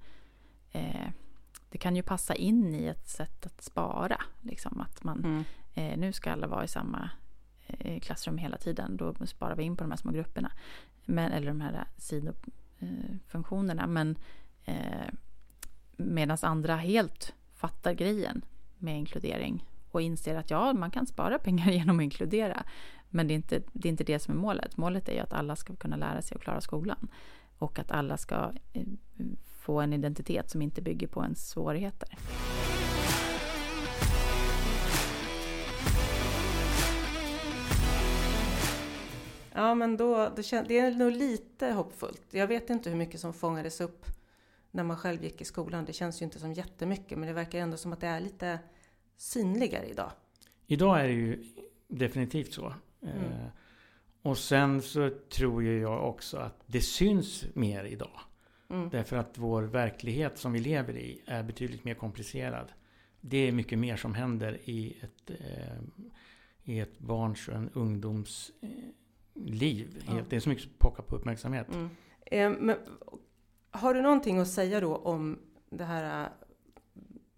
Eh, 0.72 1.08
det 1.70 1.78
kan 1.78 1.96
ju 1.96 2.02
passa 2.02 2.34
in 2.34 2.74
i 2.74 2.84
ett 2.84 3.08
sätt 3.08 3.46
att 3.46 3.62
spara. 3.62 4.20
Liksom 4.40 4.80
att 4.80 5.04
man... 5.04 5.18
Mm. 5.24 5.44
Eh, 5.74 5.98
nu 5.98 6.12
ska 6.12 6.32
alla 6.32 6.46
vara 6.46 6.64
i 6.64 6.68
samma 6.68 7.11
eh, 7.66 8.00
klassrum 8.00 8.38
hela 8.38 8.56
tiden. 8.56 8.96
Då 8.96 9.14
sparar 9.26 9.56
vi 9.56 9.62
in 9.62 9.76
på 9.76 9.84
de 9.84 9.90
här 9.90 9.98
små 9.98 10.12
grupperna. 10.12 10.52
Men, 11.04 11.32
eller 11.32 11.46
de 11.46 11.61
här 11.61 11.87
sidofunktionerna. 11.96 13.87
Men 13.87 14.16
eh, 14.64 15.08
medan 15.96 16.38
andra 16.42 16.76
helt 16.76 17.34
fattar 17.58 17.92
grejen 17.92 18.44
med 18.78 18.98
inkludering 18.98 19.64
och 19.90 20.00
inser 20.02 20.34
att 20.34 20.50
ja, 20.50 20.72
man 20.72 20.90
kan 20.90 21.06
spara 21.06 21.38
pengar 21.38 21.70
genom 21.70 21.98
att 21.98 22.02
inkludera. 22.02 22.64
Men 23.10 23.28
det 23.28 23.34
är, 23.34 23.36
inte, 23.36 23.62
det 23.72 23.88
är 23.88 23.90
inte 23.90 24.04
det 24.04 24.18
som 24.18 24.34
är 24.34 24.38
målet. 24.38 24.76
Målet 24.76 25.08
är 25.08 25.12
ju 25.12 25.18
att 25.18 25.32
alla 25.32 25.56
ska 25.56 25.76
kunna 25.76 25.96
lära 25.96 26.22
sig 26.22 26.34
och 26.34 26.42
klara 26.42 26.60
skolan. 26.60 27.08
Och 27.58 27.78
att 27.78 27.90
alla 27.90 28.16
ska 28.16 28.52
eh, 28.72 28.82
få 29.46 29.80
en 29.80 29.92
identitet 29.92 30.50
som 30.50 30.62
inte 30.62 30.82
bygger 30.82 31.06
på 31.06 31.22
ens 31.22 31.48
svårigheter. 31.48 32.18
Ja, 39.52 39.74
men 39.74 39.96
då, 39.96 40.16
då 40.16 40.42
det 40.68 40.78
är 40.78 40.90
nog 40.90 41.12
lite 41.12 41.66
hoppfullt. 41.66 42.22
Jag 42.30 42.46
vet 42.46 42.70
inte 42.70 42.90
hur 42.90 42.96
mycket 42.96 43.20
som 43.20 43.32
fångades 43.32 43.80
upp 43.80 44.17
när 44.70 44.85
man 44.85 44.96
själv 44.96 45.24
gick 45.24 45.40
i 45.40 45.44
skolan. 45.44 45.85
Det 45.85 45.92
känns 45.92 46.22
ju 46.22 46.24
inte 46.24 46.38
som 46.38 46.52
jättemycket, 46.52 47.18
men 47.18 47.28
det 47.28 47.35
verkar 47.35 47.59
ändå 47.59 47.76
som 47.76 47.92
att 47.92 48.00
det 48.00 48.07
är 48.07 48.20
lite 48.20 48.59
synligare 49.16 49.87
idag. 49.87 50.12
Idag 50.66 51.00
är 51.00 51.04
det 51.09 51.14
ju 51.14 51.44
definitivt 51.88 52.52
så. 52.52 52.74
Mm. 53.02 53.16
Eh, 53.16 53.48
och 54.22 54.38
sen 54.38 54.83
så 54.83 55.11
tror 55.31 55.62
ju 55.62 55.81
jag 55.81 56.09
också 56.09 56.37
att 56.37 56.62
det 56.66 56.81
syns 56.81 57.44
mer 57.54 57.85
idag. 57.85 58.20
Mm. 58.70 58.88
Därför 58.88 59.16
att 59.16 59.38
vår 59.38 59.62
verklighet 59.62 60.38
som 60.38 60.52
vi 60.52 60.59
lever 60.59 60.96
i 60.96 61.22
är 61.26 61.42
betydligt 61.42 61.85
mer 61.85 61.94
komplicerad. 61.94 62.72
Det 63.20 63.48
är 63.48 63.52
mycket 63.52 63.78
mer 63.78 63.96
som 63.96 64.14
händer 64.14 64.59
i 64.64 64.96
ett, 65.00 65.31
eh, 65.31 65.78
i 66.64 66.81
ett 66.81 66.98
barns 66.98 67.48
och 67.48 67.54
en 67.54 67.70
ungdoms 67.74 68.52
eh, 68.61 68.68
liv. 69.35 70.02
Ja. 70.07 70.22
Det 70.28 70.37
är 70.37 70.40
så 70.40 70.48
mycket 70.48 70.64
som 70.64 70.72
pockar 70.78 71.02
på 71.02 71.16
uppmärksamhet. 71.16 71.68
Mm. 71.68 71.90
Eh, 72.26 72.50
men, 72.61 72.76
har 73.78 73.94
du 73.94 74.02
någonting 74.02 74.38
att 74.38 74.48
säga 74.48 74.80
då 74.80 74.96
om 74.96 75.38
det 75.70 75.84
här 75.84 76.24
äh, 76.24 76.30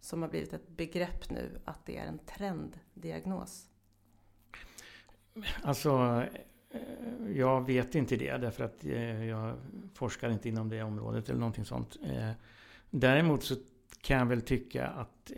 som 0.01 0.23
har 0.23 0.29
blivit 0.29 0.53
ett 0.53 0.69
begrepp 0.69 1.31
nu, 1.31 1.61
att 1.65 1.87
det 1.87 1.97
är 1.97 2.07
en 2.07 2.19
trenddiagnos? 2.19 3.67
Alltså, 5.63 6.25
eh, 6.71 6.81
jag 7.37 7.67
vet 7.67 7.95
inte 7.95 8.17
det 8.17 8.37
därför 8.37 8.65
att 8.65 8.85
eh, 8.85 9.25
jag 9.25 9.57
forskar 9.95 10.31
inte 10.31 10.49
inom 10.49 10.69
det 10.69 10.83
området 10.83 11.29
eller 11.29 11.41
någonting 11.41 11.65
sånt. 11.65 11.97
Eh, 12.05 12.31
däremot 12.91 13.43
så 13.43 13.55
kan 14.01 14.19
jag 14.19 14.27
väl 14.27 14.43
tycka 14.43 14.87
att, 14.87 15.33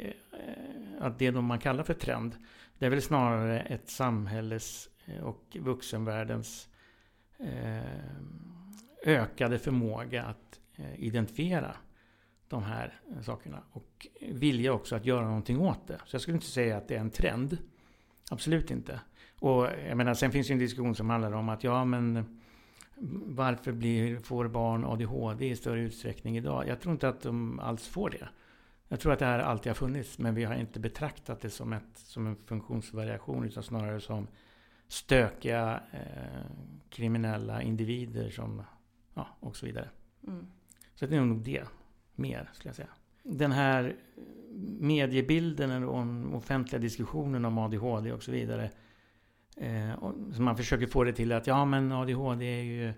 att 1.00 1.18
det 1.18 1.32
man 1.32 1.58
kallar 1.58 1.84
för 1.84 1.94
trend, 1.94 2.36
det 2.78 2.86
är 2.86 2.90
väl 2.90 3.02
snarare 3.02 3.60
ett 3.60 3.88
samhälles 3.88 4.88
och 5.22 5.56
vuxenvärldens 5.60 6.68
ökade 9.04 9.58
förmåga 9.58 10.24
att 10.24 10.51
Eh, 10.76 11.04
identifiera 11.04 11.76
de 12.48 12.62
här 12.62 13.00
eh, 13.10 13.22
sakerna 13.22 13.62
och 13.72 14.06
vilja 14.20 14.72
också 14.72 14.96
att 14.96 15.06
göra 15.06 15.26
någonting 15.26 15.60
åt 15.60 15.86
det. 15.86 16.00
Så 16.06 16.14
jag 16.14 16.22
skulle 16.22 16.34
inte 16.34 16.46
säga 16.46 16.76
att 16.76 16.88
det 16.88 16.96
är 16.96 17.00
en 17.00 17.10
trend. 17.10 17.58
Absolut 18.30 18.70
inte. 18.70 19.00
Och 19.38 19.68
jag 19.88 19.96
menar, 19.96 20.14
sen 20.14 20.32
finns 20.32 20.46
det 20.46 20.52
en 20.52 20.58
diskussion 20.58 20.94
som 20.94 21.10
handlar 21.10 21.32
om 21.32 21.48
att 21.48 21.64
ja, 21.64 21.84
men 21.84 22.40
varför 23.26 23.72
blir, 23.72 24.18
får 24.18 24.48
barn 24.48 24.84
ADHD 24.84 25.48
i 25.48 25.56
större 25.56 25.80
utsträckning 25.80 26.36
idag? 26.36 26.68
Jag 26.68 26.80
tror 26.80 26.92
inte 26.92 27.08
att 27.08 27.20
de 27.20 27.60
alls 27.60 27.88
får 27.88 28.10
det. 28.10 28.28
Jag 28.88 29.00
tror 29.00 29.12
att 29.12 29.18
det 29.18 29.24
här 29.24 29.38
alltid 29.38 29.70
har 29.70 29.74
funnits, 29.74 30.18
men 30.18 30.34
vi 30.34 30.44
har 30.44 30.54
inte 30.54 30.80
betraktat 30.80 31.40
det 31.40 31.50
som, 31.50 31.72
ett, 31.72 31.82
som 31.94 32.26
en 32.26 32.36
funktionsvariation, 32.36 33.44
utan 33.44 33.62
snarare 33.62 34.00
som 34.00 34.26
stökiga 34.88 35.80
eh, 35.92 36.50
kriminella 36.90 37.62
individer 37.62 38.30
som, 38.30 38.62
ja, 39.14 39.28
och 39.40 39.56
så 39.56 39.66
vidare. 39.66 39.88
Mm. 40.26 40.46
Så 41.02 41.08
det 41.08 41.16
är 41.16 41.20
nog 41.20 41.42
det, 41.42 41.64
mer 42.14 42.50
skulle 42.52 42.68
jag 42.68 42.76
säga. 42.76 42.88
den 43.22 43.52
här 43.52 43.96
mediebilden 44.80 45.84
och 45.84 45.98
den 45.98 46.34
offentliga 46.34 46.80
diskussionen 46.80 47.44
om 47.44 47.58
ADHD 47.58 48.12
och 48.12 48.22
så 48.22 48.32
vidare. 48.32 48.70
Eh, 49.56 49.92
och, 49.92 50.14
så 50.34 50.42
man 50.42 50.56
försöker 50.56 50.86
få 50.86 51.04
det 51.04 51.12
till 51.12 51.32
att 51.32 51.46
ja 51.46 51.64
men 51.64 51.92
ADHD 51.92 52.46
är 52.46 52.62
ju 52.62 52.92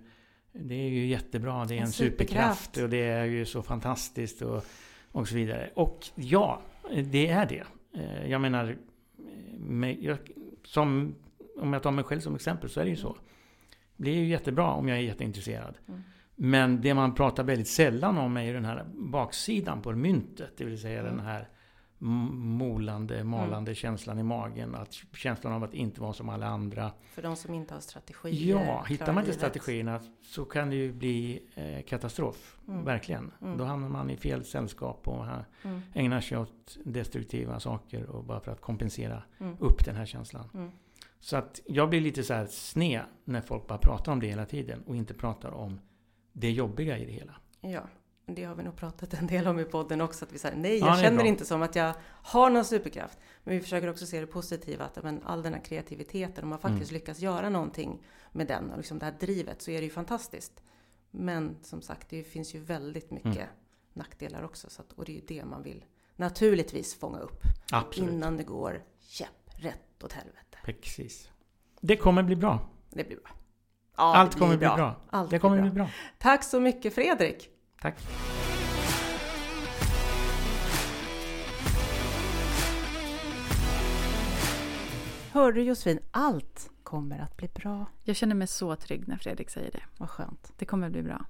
det 0.52 0.74
är 0.74 0.88
ju 0.88 1.06
jättebra, 1.06 1.64
det 1.64 1.74
är 1.74 1.78
en, 1.78 1.84
en 1.84 1.92
superkraft. 1.92 2.74
superkraft 2.74 2.76
och 2.76 2.88
det 2.88 3.02
är 3.02 3.24
ju 3.24 3.44
så 3.44 3.62
fantastiskt 3.62 4.42
och, 4.42 4.64
och 5.12 5.28
så 5.28 5.34
vidare. 5.34 5.70
Och 5.74 6.06
ja, 6.14 6.60
det 7.04 7.28
är 7.28 7.46
det. 7.46 7.64
Eh, 8.00 8.30
jag 8.30 8.40
menar, 8.40 8.76
jag, 10.00 10.18
som, 10.64 11.14
om 11.56 11.72
jag 11.72 11.82
tar 11.82 11.90
mig 11.90 12.04
själv 12.04 12.20
som 12.20 12.34
exempel 12.34 12.70
så 12.70 12.80
är 12.80 12.84
det 12.84 12.90
ju 12.90 12.96
så. 12.96 13.16
Det 13.96 14.10
är 14.10 14.14
ju 14.14 14.26
jättebra 14.26 14.70
om 14.70 14.88
jag 14.88 14.98
är 14.98 15.02
jätteintresserad. 15.02 15.74
Mm. 15.88 16.02
Men 16.36 16.80
det 16.80 16.94
man 16.94 17.14
pratar 17.14 17.44
väldigt 17.44 17.68
sällan 17.68 18.18
om 18.18 18.36
är 18.36 18.42
ju 18.42 18.52
den 18.52 18.64
här 18.64 18.84
baksidan 18.94 19.82
på 19.82 19.92
myntet. 19.92 20.50
Det 20.56 20.64
vill 20.64 20.80
säga 20.80 21.00
mm. 21.00 21.16
den 21.16 21.26
här 21.26 21.48
molande, 21.98 23.24
malande 23.24 23.70
mm. 23.70 23.74
känslan 23.74 24.18
i 24.18 24.22
magen. 24.22 24.74
Att 24.74 24.94
känslan 25.12 25.52
av 25.52 25.64
att 25.64 25.74
inte 25.74 26.00
vara 26.00 26.12
som 26.12 26.28
alla 26.28 26.46
andra. 26.46 26.92
För 27.14 27.22
de 27.22 27.36
som 27.36 27.54
inte 27.54 27.74
har 27.74 27.80
strategier. 27.80 28.64
Ja, 28.66 28.84
hittar 28.88 29.12
man 29.12 29.24
inte 29.24 29.36
strategierna 29.36 30.00
så 30.22 30.44
kan 30.44 30.70
det 30.70 30.76
ju 30.76 30.92
bli 30.92 31.42
eh, 31.54 31.84
katastrof. 31.84 32.58
Mm. 32.68 32.84
Verkligen. 32.84 33.32
Mm. 33.42 33.58
Då 33.58 33.64
hamnar 33.64 33.88
man 33.88 34.10
i 34.10 34.16
fel 34.16 34.44
sällskap 34.44 35.08
och 35.08 35.24
mm. 35.62 35.80
ägnar 35.94 36.20
sig 36.20 36.38
åt 36.38 36.78
destruktiva 36.84 37.60
saker 37.60 38.06
och 38.06 38.24
bara 38.24 38.40
för 38.40 38.52
att 38.52 38.60
kompensera 38.60 39.22
mm. 39.38 39.56
upp 39.60 39.84
den 39.84 39.96
här 39.96 40.06
känslan. 40.06 40.50
Mm. 40.54 40.70
Så 41.20 41.36
att 41.36 41.60
jag 41.66 41.90
blir 41.90 42.00
lite 42.00 42.22
så 42.22 42.34
här 42.34 42.46
sned 42.46 43.02
när 43.24 43.40
folk 43.40 43.66
bara 43.66 43.78
pratar 43.78 44.12
om 44.12 44.20
det 44.20 44.26
hela 44.26 44.46
tiden 44.46 44.82
och 44.86 44.96
inte 44.96 45.14
pratar 45.14 45.50
om 45.50 45.80
det 46.34 46.50
jobbiga 46.50 46.98
i 46.98 47.04
det 47.04 47.12
hela. 47.12 47.34
Ja, 47.60 47.88
det 48.26 48.44
har 48.44 48.54
vi 48.54 48.62
nog 48.62 48.76
pratat 48.76 49.14
en 49.14 49.26
del 49.26 49.46
om 49.46 49.58
i 49.58 49.64
podden 49.64 50.00
också. 50.00 50.24
Att 50.24 50.32
vi 50.32 50.38
säger 50.38 50.56
nej, 50.56 50.78
jag 50.78 50.88
ja, 50.88 51.02
känner 51.02 51.24
inte 51.24 51.44
som 51.44 51.62
att 51.62 51.76
jag 51.76 51.94
har 52.04 52.50
någon 52.50 52.64
superkraft. 52.64 53.18
Men 53.44 53.54
vi 53.54 53.60
försöker 53.60 53.90
också 53.90 54.06
se 54.06 54.20
det 54.20 54.26
positiva, 54.26 54.84
att 54.84 55.02
men, 55.02 55.22
all 55.24 55.42
den 55.42 55.54
här 55.54 55.60
kreativiteten, 55.60 56.44
om 56.44 56.50
man 56.50 56.58
faktiskt 56.58 56.90
mm. 56.90 57.00
lyckas 57.00 57.18
göra 57.18 57.48
någonting 57.48 58.02
med 58.32 58.46
den 58.46 58.70
och 58.70 58.76
liksom 58.76 58.98
det 58.98 59.04
här 59.04 59.16
drivet 59.20 59.62
så 59.62 59.70
är 59.70 59.78
det 59.78 59.84
ju 59.84 59.90
fantastiskt. 59.90 60.62
Men 61.10 61.56
som 61.62 61.82
sagt, 61.82 62.10
det 62.10 62.24
finns 62.24 62.54
ju 62.54 62.58
väldigt 62.58 63.10
mycket 63.10 63.36
mm. 63.36 63.48
nackdelar 63.92 64.42
också. 64.42 64.70
Så 64.70 64.82
att, 64.82 64.92
och 64.92 65.04
det 65.04 65.12
är 65.12 65.14
ju 65.14 65.26
det 65.26 65.44
man 65.44 65.62
vill 65.62 65.84
naturligtvis 66.16 66.94
fånga 66.94 67.18
upp. 67.18 67.42
Absolut. 67.72 68.10
Innan 68.10 68.36
det 68.36 68.44
går 68.44 68.82
käpprätt 69.00 70.04
åt 70.04 70.12
helvete. 70.12 70.58
Precis. 70.64 71.30
Det 71.80 71.96
kommer 71.96 72.22
bli 72.22 72.36
bra. 72.36 72.68
Det 72.90 73.04
blir 73.04 73.16
bra. 73.16 73.30
Ja, 73.96 74.16
Allt 74.16 74.38
kommer 74.38 74.56
bli 74.56 74.66
bra. 74.66 74.76
bra. 74.76 74.96
Allt 75.10 75.30
det 75.30 75.38
kommer 75.38 75.56
bli 75.56 75.62
bra. 75.62 75.70
bli 75.70 75.78
bra. 75.80 75.88
Tack 76.18 76.44
så 76.44 76.60
mycket 76.60 76.94
Fredrik. 76.94 77.48
Tack. 77.80 77.94
Hör 85.32 85.52
du 85.52 85.62
Josefin, 85.62 85.98
allt 86.10 86.70
kommer 86.82 87.18
att 87.18 87.36
bli 87.36 87.48
bra. 87.54 87.86
Jag 88.02 88.16
känner 88.16 88.34
mig 88.34 88.46
så 88.46 88.76
trygg 88.76 89.08
när 89.08 89.16
Fredrik 89.16 89.50
säger 89.50 89.70
det. 89.70 89.82
Vad 89.98 90.10
skönt. 90.10 90.52
Det 90.56 90.64
kommer 90.64 90.86
att 90.86 90.92
bli 90.92 91.02
bra. 91.02 91.24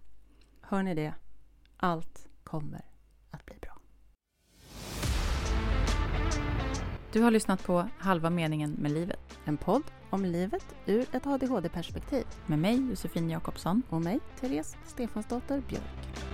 Hör 0.61 0.83
ni 0.83 0.95
det? 0.95 1.15
Allt 1.77 2.29
kommer 2.45 2.85
att 3.31 3.47
bli 3.47 3.55
bra. 3.61 3.74
Du 7.15 7.23
har 7.23 7.31
lyssnat 7.31 7.65
på 7.65 7.89
Halva 7.99 8.31
meningen 8.31 8.77
med 8.79 8.93
livet. 8.93 9.39
En 9.45 9.57
podd 9.57 9.83
om 10.11 10.25
livet 10.25 10.65
ur 10.87 11.07
ett 11.13 11.27
ADHD-perspektiv. 11.27 12.25
Med 12.47 12.59
mig 12.59 12.89
Josefin 12.91 13.31
Jakobsson. 13.31 13.83
Och 13.89 14.01
mig, 14.03 14.21
Therese 14.41 14.77
Stefansdotter 14.87 15.63
Björk. 15.69 16.34